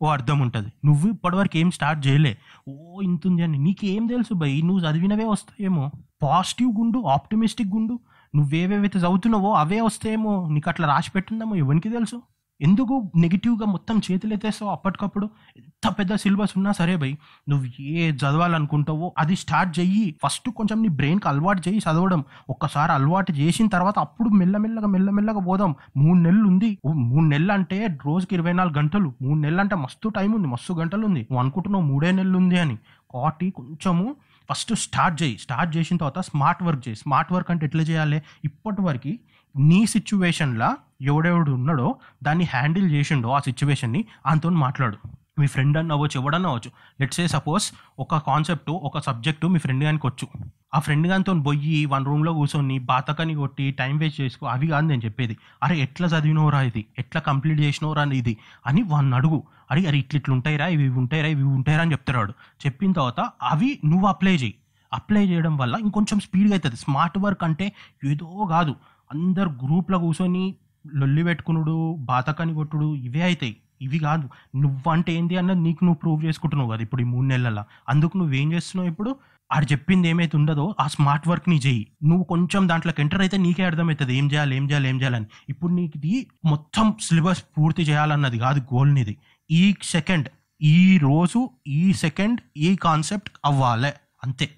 ఓ 0.02 0.06
అర్థం 0.06 0.38
ఉంటుంది. 0.38 0.72
నువ్వు 0.84 1.08
ఇప్పటివరకు 1.08 1.56
ఏం 1.56 1.70
స్టార్ట్ 1.70 2.06
చేయలే. 2.06 2.38
ఓ 2.68 3.00
ఇంత 3.00 3.26
ఉంది 3.26 3.42
అని. 3.42 3.58
నీకేం 3.58 4.06
తెలుసు 4.06 4.34
భయ్? 4.34 4.66
నువ్వు 4.66 4.90
చదివినవే 4.90 5.24
వస్తాయేమో. 5.24 5.90
పాజిటివ్ 6.22 6.72
గుండు 6.78 6.98
ఆప్టిమిస్టిక్ 6.98 7.68
గుండు. 7.68 8.00
నువ్వేవేవైతే 8.36 8.98
చదువుతున్నావో 8.98 9.52
అవే 9.54 9.80
వస్తాయేమో. 9.80 10.48
నీకు 10.48 10.68
అట్లా 10.68 10.88
రాసి 10.88 11.10
పెట్టుందేమో? 11.10 11.54
ఎవరికి 11.54 11.88
తెలుసు? 11.88 12.22
ఎందుకు 12.62 13.12
నెగిటివ్గా 13.16 13.66
మొత్తం 13.66 14.00
చేతులు 14.10 14.32
ఎత్తేస్తావు 14.32 14.70
అప్పటికప్పుడు? 14.70 15.30
ఎంత 15.56 15.94
పెద్ద 15.98 16.14
సిలబస్ 16.14 16.50
ఉన్నా 16.56 16.72
సరే 16.72 16.96
భయ్ 16.96 17.16
నువ్వు 17.48 17.82
ఏ 17.82 18.12
చదవాలనుకుంటావో 18.12 19.12
అది 19.18 19.36
స్టార్ట్ 19.36 19.78
చెయ్యి. 19.78 20.14
ఫస్ట్ 20.24 20.50
కొంచెం 20.50 20.82
నీ 20.82 20.88
బ్రెయిన్కి 20.88 21.28
అలవాటు 21.28 21.62
చేయి 21.68 21.78
చదవడం. 21.78 22.24
ఒక్కసారి 22.48 22.92
అలవాటు 22.92 23.32
చేసిన 23.32 23.66
తర్వాత 23.66 23.98
అప్పుడు 23.98 24.28
మెల్లమెల్లగా 24.28 24.86
మెల్లమెల్లగా 24.86 25.40
పోదాం. 25.40 25.74
మూడు 25.96 26.18
నెలలు 26.18 26.44
ఉంది. 26.44 26.78
మూడు 26.86 27.24
నెలలు 27.24 27.52
అంటే 27.52 27.98
రోజుకి 28.06 28.34
ఇరవై 28.34 28.52
నాలుగు 28.52 28.78
గంటలు. 28.78 29.12
మూడు 29.22 29.40
నెలలు 29.40 29.60
అంటే 29.60 29.76
మస్తు 29.76 30.08
టైం 30.08 30.32
ఉంది 30.32 30.48
మస్తు 30.48 30.72
గంటలు 30.72 31.06
ఉంది. 31.06 31.20
నువ్వు 31.20 31.38
అనుకుంటున్నావు 31.38 31.84
మూడే 31.84 32.10
నెలలు 32.10 32.36
ఉంది 32.36 32.58
అని. 32.58 32.76
కాబట్టి 33.14 33.50
కొంచెము 33.50 34.14
ఫస్ట్ 34.50 34.74
స్టార్ట్ 34.74 35.22
చేయి 35.22 35.38
స్టార్ట్ 35.38 35.76
చేసిన 35.76 35.96
తర్వాత 35.96 36.20
స్మార్ట్ 36.20 36.62
వర్క్ 36.62 36.88
చేయి 36.88 36.96
స్మార్ట్ 36.96 37.32
వర్క్ 37.32 37.50
అంటే 37.50 37.66
ఎట్లా 37.66 37.82
చేయాలి? 37.82 38.22
ఇప్పటి 38.44 38.82
వరకు 38.82 39.12
నీ 39.58 39.86
సిచ్యువేషన్లో 39.86 40.76
ఎవడెవడు 41.02 41.50
ఉన్నాడో 41.50 41.96
దాన్ని 42.22 42.44
హ్యాండిల్ 42.44 42.92
చేసిండో 42.92 43.30
ఆ 43.30 43.38
సిచ్యువేషన్ని 43.38 44.04
ఆయనతో 44.26 44.48
మాట్లాడు. 44.48 44.96
మీ 45.38 45.46
ఫ్రెండ్ 45.46 45.76
అన్న 45.76 45.92
అవ్వచ్చు 45.92 46.20
ఎవడన్నా 46.20 46.48
అవ్వచ్చు. 46.48 46.70
లెట్స్ 47.00 47.20
ఏ 47.20 47.26
సపోజ్ 47.26 47.72
ఒక 47.98 48.16
కాన్సెప్ట్ 48.16 48.70
ఒక 48.70 48.98
సబ్జెక్టు 48.98 49.46
మీ 49.46 49.58
ఫ్రెండ్ 49.58 49.84
గానికి 49.84 50.06
వచ్చు. 50.06 50.28
ఆ 50.74 50.78
ఫ్రెండ్ 50.78 51.06
గానితో 51.06 51.34
పోయి 51.34 51.86
వన్ 51.86 52.06
రూమ్లో 52.06 52.32
కూర్చొని 52.32 52.78
బాతకని 52.78 53.34
కొట్టి 53.34 53.70
టైం 53.70 53.98
వేస్ట్ 53.98 54.20
చేసుకో 54.20 54.46
అవి 54.46 54.66
కాదు 54.66 54.86
నేను 54.86 55.02
చెప్పేది. 55.04 55.36
అరే 55.62 55.78
ఎట్లా 55.78 56.08
చదివినోరా 56.08 56.62
ఇది? 56.62 56.84
ఎట్లా 56.98 57.20
కంప్లీట్ 57.20 57.60
చేసినోరా 57.60 58.04
ఇది? 58.04 58.36
అని 58.66 58.82
వాడిని 58.82 59.14
అడుగు. 59.14 59.42
అరే 59.70 59.86
అరే 59.86 59.98
ఇట్లా 59.98 60.18
ఇట్లా 60.18 60.34
ఉంటాయిరా 60.34 60.66
ఇవి 60.66 60.84
ఇవి 60.84 60.98
ఉంటాయిరా 60.98 61.28
ఇవి 61.28 61.42
ఉంటాయిరా 61.42 61.82
అని 61.82 61.92
చెప్తాడు 61.92 62.18
వాడు. 62.18 62.32
చెప్పిన 62.66 62.92
తర్వాత 62.92 63.30
అవి 63.42 63.78
నువ్వు 63.84 64.06
అప్లై 64.06 64.32
చేయి. 64.32 64.54
అప్లై 64.92 65.26
చేయడం 65.26 65.56
వల్ల 65.56 65.76
ఇంకొంచెం 65.80 66.20
స్పీడ్గా 66.20 66.52
అవుతుంది 66.52 66.76
స్మార్ట్ 66.76 67.18
వర్క్ 67.18 67.44
అంటే 67.44 67.72
ఏదో 68.04 68.46
కాదు. 68.50 68.74
అందరు 69.12 69.48
గ్రూప్లో 69.48 69.98
కూర్చొని 69.98 70.54
లొల్లి 70.94 71.24
పెట్టుకునుడు 71.24 71.94
బాతకని 72.00 72.54
కొట్టుడు 72.54 72.94
ఇవే 72.96 73.22
అవుతాయి 73.22 73.56
ఇవి 73.82 73.98
కాదు. 73.98 74.28
నువ్వంటే 74.56 75.12
ఏంది 75.12 75.36
అన్నది 75.36 75.60
నీకు 75.60 75.84
నువ్వు 75.84 75.98
ప్రూవ్ 75.98 76.24
చేసుకుంటున్నావు 76.24 76.70
కదా 76.70 76.82
ఇప్పుడు 76.82 77.02
ఈ 77.02 77.04
మూడు 77.04 77.26
నెలల 77.26 77.64
అందుకు 77.88 78.18
నువ్వేం 78.18 78.52
చేస్తున్నావు 78.52 78.90
ఇప్పుడు? 78.90 79.16
ఆడు 79.52 79.66
చెప్పింది 79.72 80.08
ఏమైతే 80.08 80.36
ఉండదో 80.36 80.74
ఆ 80.80 80.86
స్మార్ట్ 80.86 81.28
వర్క్ని 81.28 81.56
చెయ్యి 81.56 81.86
నువ్వు 82.04 82.24
కొంచెం 82.24 82.68
దాంట్లోకి 82.68 83.02
ఎంటర్ 83.02 83.20
అయితే 83.20 83.36
నీకే 83.36 83.64
అర్థమవుతుంది. 83.64 84.18
ఏం 84.18 84.30
చేయాలి 84.32 84.56
ఏం 84.56 84.70
చేయాలి 84.70 84.88
ఏం 84.88 85.00
చేయాలని. 85.00 85.26
ఇప్పుడు 85.48 85.72
నీకు 85.72 85.92
ఇది 85.96 86.26
మొత్తం 86.44 86.94
సిలబస్ 87.00 87.44
పూర్తి 87.58 87.82
చేయాలన్నది 87.82 88.38
కాదు 88.38 88.60
గోల్ 88.60 88.94
నీది. 88.94 89.16
ఈ 89.50 89.74
సెకండ్ 89.82 90.28
ఈ 90.62 90.98
రోజు 90.98 91.50
ఈ 91.66 91.92
సెకండ్ 91.92 92.40
ఈ 92.56 92.76
కాన్సెప్ట్ 92.76 93.30
అవ్వాలి. 93.44 93.92
అంతే. 94.24 94.50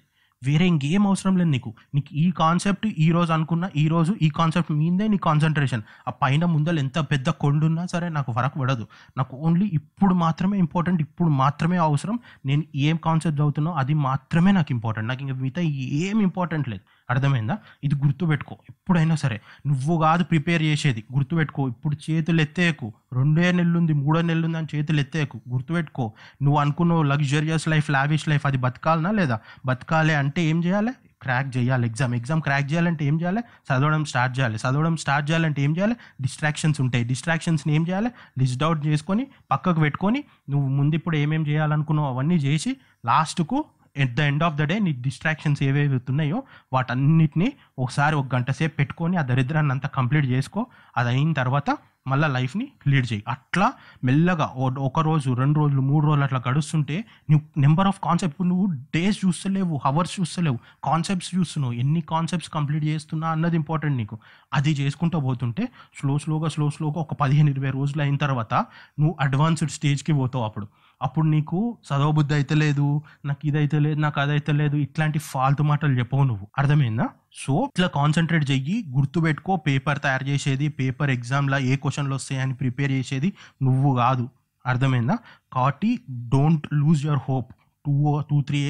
వేరే 0.45 0.67
ఇంకేం 0.67 1.07
అవసరం 1.07 1.37
లేదు 1.37 1.49
నీకు. 1.49 1.73
నీకు 1.95 2.15
ఈ 2.15 2.31
కాన్సెప్ట్ 2.31 2.87
ఈ 2.97 3.11
రోజు 3.11 3.33
అనుకున్న 3.33 3.69
ఈ 3.75 3.87
రోజు 3.87 4.15
ఈ 4.21 4.29
కాన్సెప్ట్ 4.29 4.71
మీదే 4.71 5.07
నీ 5.07 5.17
కాన్సన్ట్రేషన్ 5.17 5.83
ఆ 6.07 6.11
పైన 6.11 6.45
ముందర 6.45 6.75
ఎంత 6.79 6.99
పెద్ద 6.99 7.29
కొండున్నా 7.29 7.85
సరే 7.85 8.09
నాకు 8.09 8.31
వరకు 8.31 8.59
పడదు. 8.59 8.87
నాకు 9.17 9.37
ఓన్లీ 9.37 9.69
ఇప్పుడు 9.73 10.13
మాత్రమే 10.13 10.57
ఇంపార్టెంట్ 10.57 11.01
ఇప్పుడు 11.01 11.29
మాత్రమే 11.29 11.77
అవసరం. 11.77 12.19
నేను 12.45 12.63
ఏం 12.75 12.97
కాన్సెప్ట్ 12.97 13.37
చదువుతున్నా 13.39 13.71
అది 13.71 13.93
మాత్రమే 13.93 14.51
నాకు 14.51 14.71
ఇంపార్టెంట్ 14.71 15.09
నాకు 15.09 15.21
ఇంకా 15.21 15.35
మిగతా 15.35 15.61
ఏం 16.05 16.21
ఇంపార్టెంట్ 16.21 16.69
లేదు. 16.69 16.81
అర్థమైందా? 17.09 17.57
ఇది 17.83 17.95
గుర్తుపెట్టుకో. 17.95 18.57
ఎప్పుడైనా 18.69 19.15
సరే. 19.15 19.41
నువ్వు 19.67 20.01
కాదు 20.01 20.23
ప్రిపేర్ 20.23 20.63
చేసేది. 20.63 21.03
గుర్తుపెట్టుకో. 21.13 21.67
ఇప్పుడు 21.67 22.11
చేతులు 22.11 22.41
ఎత్తేకు 22.41 22.93
రెండే 23.13 23.51
నెలలు 23.51 23.77
ఉంది 23.77 23.93
మూడో 23.93 24.21
నెలలు 24.21 24.45
ఉంది 24.45 24.57
అని 24.57 24.67
చేతులు 24.75 24.99
ఎత్తేకు 24.99 25.41
గుర్తుపెట్టుకో. 25.49 26.13
నువ్వు 26.43 26.59
అనుకున్నావు 26.59 27.03
లగ్జరియస్ 27.03 27.67
లైఫ్ 27.67 27.89
లావిష్ 27.89 28.29
లైఫ్ 28.29 28.45
అది 28.45 28.57
బతకాలనా 28.57 29.11
లేదా? 29.11 29.39
బతకాలి 29.65 30.13
అంటే 30.13 30.41
ఏం 30.41 30.63
చేయాలి? 30.63 30.91
క్రాక్ 31.21 31.57
చేయాలి. 31.57 31.87
ఎగ్జామ్ 31.87 32.15
ఎగ్జామ్ 32.15 32.41
క్రాక్ 32.41 32.71
చేయాలంటే 32.71 33.05
ఏం 33.05 33.21
చేయాలి? 33.21 33.39
చదవడం 33.39 34.05
స్టార్ట్ 34.05 34.39
చేయాలి. 34.39 34.55
చదవడం 34.55 34.97
స్టార్ట్ 34.97 35.29
చేయాలంటే 35.29 35.61
ఏం 35.61 35.77
చేయాలి? 35.77 35.95
డిస్ట్రాక్షన్స్ 36.21 36.81
ఉంటాయి. 36.81 37.03
డిస్ట్రాక్షన్స్ని 37.03 37.75
ఏం 37.75 37.87
చేయాలి? 37.87 38.11
లిస్ట్ 38.39 38.63
అవుట్ 38.63 38.87
చేసుకొని 38.87 39.27
పక్కకు 39.51 39.79
పెట్టుకొని 39.79 40.23
నువ్వు 40.49 40.69
ముందు 40.69 40.95
ఇప్పుడు 40.95 41.17
ఏమేమి 41.17 41.49
చేయాలనుకున్నావు 41.49 42.13
అవన్నీ 42.13 42.35
చేసి 42.35 42.77
లాస్ట్కు 43.05 43.65
at 43.97 44.15
the 44.15 44.19
end 44.19 44.43
of 44.43 44.55
the 44.55 44.61
day 44.61 44.79
నీ 44.79 44.91
డిస్ట్రాక్షన్స్ 44.91 45.63
ఏవేవి 45.63 45.99
ఉన్నాయో 46.09 46.43
వాటన్నిటిని 46.73 47.53
ఒకసారి 47.79 48.15
ఒక 48.15 48.35
గంట 48.35 48.51
సేపు 48.51 48.75
పెట్టుకొని 48.75 49.17
ఆ 49.17 49.21
దరిద్రాన్ని 49.21 49.71
అంతా 49.71 49.89
కంప్లీట్ 49.89 50.25
చేసుకో. 50.25 50.65
అది 50.97 51.09
అయిన 51.09 51.33
తర్వాత 51.33 51.77
మళ్ళీ 52.07 52.27
లైఫ్ని 52.27 52.67
లీడ్ 52.87 53.13
చేయి. 53.13 53.23
అట్లా 53.27 53.73
మెల్లగా 54.03 54.51
ఒక 54.79 54.99
రోజు 54.99 55.33
రెండు 55.33 55.59
రోజులు 55.59 55.81
మూడు 55.81 56.05
రోజులు 56.05 56.23
అట్లా 56.23 56.43
గడుస్తుంటే 56.47 57.05
నువ్వు 57.31 57.61
నెంబర్ 57.61 57.87
ఆఫ్ 57.87 57.99
కాన్సెప్ట్ 58.03 58.41
నువ్వు 58.47 58.65
డేస్ 58.65 59.25
చూస్తలేవు 59.25 59.79
హవర్స్ 59.85 60.19
చూస్తలేవు 60.19 60.59
కాన్సెప్ట్స్ 60.83 61.35
చూస్తున్నావు. 61.35 61.73
ఎన్ని 61.73 62.01
కాన్సెప్ట్స్ 62.01 62.51
కంప్లీట్ 62.53 62.85
చేస్తున్నా 62.85 63.27
అన్నది 63.29 63.55
ఇంపార్టెంట్ 63.55 63.97
నీకు. 63.97 64.17
అది 64.53 64.71
చేసుకుంటూ 64.71 65.19
పోతుంటే 65.19 65.67
స్లో 65.99 66.17
స్లోగా 66.17 66.49
స్లో 66.49 66.69
స్లోగా 66.69 66.99
ఒక 67.01 67.13
పదిహేను 67.13 67.49
ఇరవై 67.49 67.69
రోజులు 67.69 68.01
అయిన 68.01 68.15
తర్వాత 68.15 68.53
నువ్వు 68.99 69.15
అడ్వాన్స్డ్ 69.19 69.71
స్టేజ్కి 69.71 70.13
పోతావు 70.13 70.43
అప్పుడు. 70.43 70.67
అప్పుడు 71.01 71.27
నీకు 71.27 71.77
చదవబుద్ధి 71.87 72.33
అయితే 72.33 72.55
లేదు 72.55 73.01
నాకు 73.25 73.47
ఇది 73.47 73.57
అయితే 73.57 73.79
లేదు 73.79 73.99
నాకు 73.99 74.19
అదైతే 74.19 74.53
లేదు 74.53 74.75
ఇట్లాంటి 74.77 75.19
ఫాల్తు 75.19 75.63
మాటలు 75.63 75.99
చెప్పవు 75.99 76.23
నువ్వు. 76.23 76.47
అర్థమైందా? 76.57 77.09
సో 77.33 77.69
ఇట్లా 77.75 77.87
కాన్సన్ట్రేట్ 77.87 78.51
చెయ్యి 78.51 78.85
గుర్తుపెట్టుకో 78.97 79.55
పేపర్ 79.55 79.99
తయారు 79.99 80.23
చేసేది 80.23 80.67
పేపర్ 80.69 81.11
ఎగ్జామ్లో 81.11 81.57
ఏ 81.57 81.75
క్వశ్చన్లు 81.75 82.15
వస్తాయని 82.15 82.53
ప్రిపేర్ 82.53 82.91
చేసేది 82.91 83.33
నువ్వు 83.61 83.95
కాదు. 83.95 84.29
అర్థమైందా? 84.65 85.17
కాబట్టి 85.53 85.99
don't 86.11 86.67
lose 86.73 87.05
your 87.05 87.19
hope 87.29 87.51
two 87.85 88.21
two 88.29 88.41
three 88.41 88.61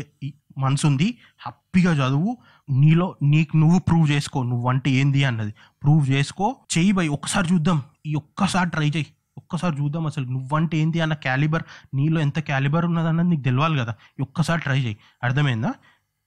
months 0.57 0.85
ఉంది 0.85 1.17
హ్యాపీగా 1.39 1.91
చదువు. 1.91 2.37
నీలో 2.69 3.15
నీకు 3.23 3.57
నువ్వు 3.57 3.79
ప్రూవ్ 3.79 4.11
చేసుకో 4.11 4.43
నువ్వు 4.43 4.69
అంటే 4.69 4.89
ఏంది 4.91 5.23
అన్నది. 5.23 5.53
ప్రూవ్ 5.83 6.09
చేసుకో 6.09 6.55
చెయ్యి 6.77 6.91
బై 6.91 7.07
ఒక్కసారి 7.07 7.53
చూద్దాం 7.53 7.83
ఈ 8.05 8.15
ఒక్కసారి 8.15 8.69
ట్రై 8.69 8.89
చేయి 8.89 9.07
ఒక్కసారి 9.37 9.75
చూద్దాం 9.81 10.05
అసలు 10.05 10.25
నువ్వంటే 10.25 10.77
ఏంటి 10.77 11.01
అన్న 11.01 11.13
క్యాలిబర్ 11.13 11.63
నీలో 11.93 12.21
ఎంత 12.21 12.39
క్యాలిబర్ 12.39 12.85
ఉన్నదన్నది 12.85 13.27
నీకు 13.27 13.41
తెలియాలి 13.41 13.77
కదా. 13.79 13.93
ఒక్కసారి 14.21 14.61
ట్రై 14.61 14.79
చేయి. 14.79 14.97
అర్థమైందా? 15.23 15.73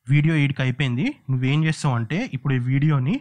వీడియో 0.09 0.35
ఈడికి 0.35 0.63
అయిపోయింది. 0.63 1.15
నువ్వేం 1.31 1.65
చేస్తావు 1.65 1.95
అంటే 1.95 2.31
ఇప్పుడు 2.35 2.55
ఈ 2.55 2.59
వీడియోని 2.59 3.21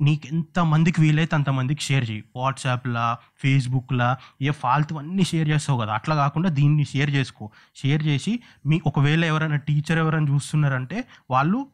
నీకు 0.00 0.26
ఎంతమందికి 0.26 1.00
వీలైతే 1.00 1.36
అంతమందికి 1.36 1.80
షేర్ 1.80 2.10
చేయి. 2.10 2.24
వాట్సాప్లా 2.36 3.18
ఫేస్బుక్లా 3.36 4.16
ఏ 4.42 4.50
ఫాల్తు 4.50 4.94
అన్నీ 4.94 5.24
షేర్ 5.24 5.48
చేస్తావు 5.48 5.80
కదా. 5.80 5.92
అట్లా 5.92 6.14
కాకుండా 6.14 6.48
దీన్ని 6.48 6.84
షేర్ 6.84 7.10
చేసుకో. 7.10 7.50
షేర్ 7.76 8.02
చేసి 8.06 8.40
మీ 8.66 8.80
ఒకవేళ 8.86 9.24
ఎవరైనా 9.24 9.56
టీచర్ 9.56 9.98
ఎవరైనా 9.98 10.34
చూస్తున్నారంటే 10.34 11.04
వాళ్ళు 11.30 11.66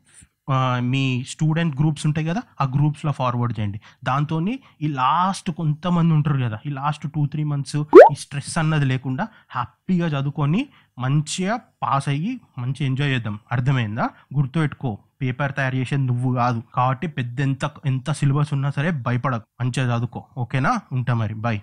మీ 0.78 1.24
స్టూడెంట్ 1.28 1.76
గ్రూప్స్ 1.80 2.06
ఉంటాయి 2.06 2.26
కదా 2.26 2.42
ఆ 2.60 2.64
గ్రూప్స్లో 2.64 3.12
ఫార్వర్డ్ 3.12 3.60
చేయండి. 3.60 3.80
దాంతో 4.04 4.40
ఈ 4.82 4.88
లాస్ట్ 4.88 5.50
కొంతమంది 5.50 6.14
ఉంటారు 6.14 6.36
కదా 6.36 6.58
ఈ 6.66 6.68
లాస్ట్ 6.68 7.12
టూ 7.12 7.26
త్రీ 7.26 7.44
మంత్స్ 7.44 7.76
ఈ 8.12 8.14
స్ట్రెస్ 8.14 8.58
అన్నది 8.58 8.84
లేకుండా 8.84 9.28
హ్యాపీగా 9.50 10.06
చదువుకొని 10.06 10.66
మంచిగా 10.98 11.60
పాస్ 11.82 12.08
అయ్యి 12.08 12.40
మంచిగా 12.58 12.86
ఎంజాయ్ 12.86 13.10
చేద్దాం. 13.10 13.38
అర్థమైందా? 13.52 14.10
గుర్తుపెట్టుకో 14.36 14.98
పేపర్ 15.22 15.52
తయారు 15.52 15.76
చేసేది 15.76 16.02
నువ్వు 16.02 16.34
కాదు. 16.34 16.62
కాబట్టి 16.74 17.06
పెద్ద 17.06 17.40
ఎంత 17.40 17.70
ఎంత 17.86 18.10
సిలబస్ 18.10 18.52
ఉన్నా 18.52 18.70
సరే 18.70 18.90
భయపడకు. 18.90 19.44
మంచిగా 19.60 19.96
చదువుకో. 19.96 20.24
ఓకేనా? 20.38 20.80
ఉంటా 20.92 21.14
మరి. 21.14 21.34
బాయ్ 21.34 21.60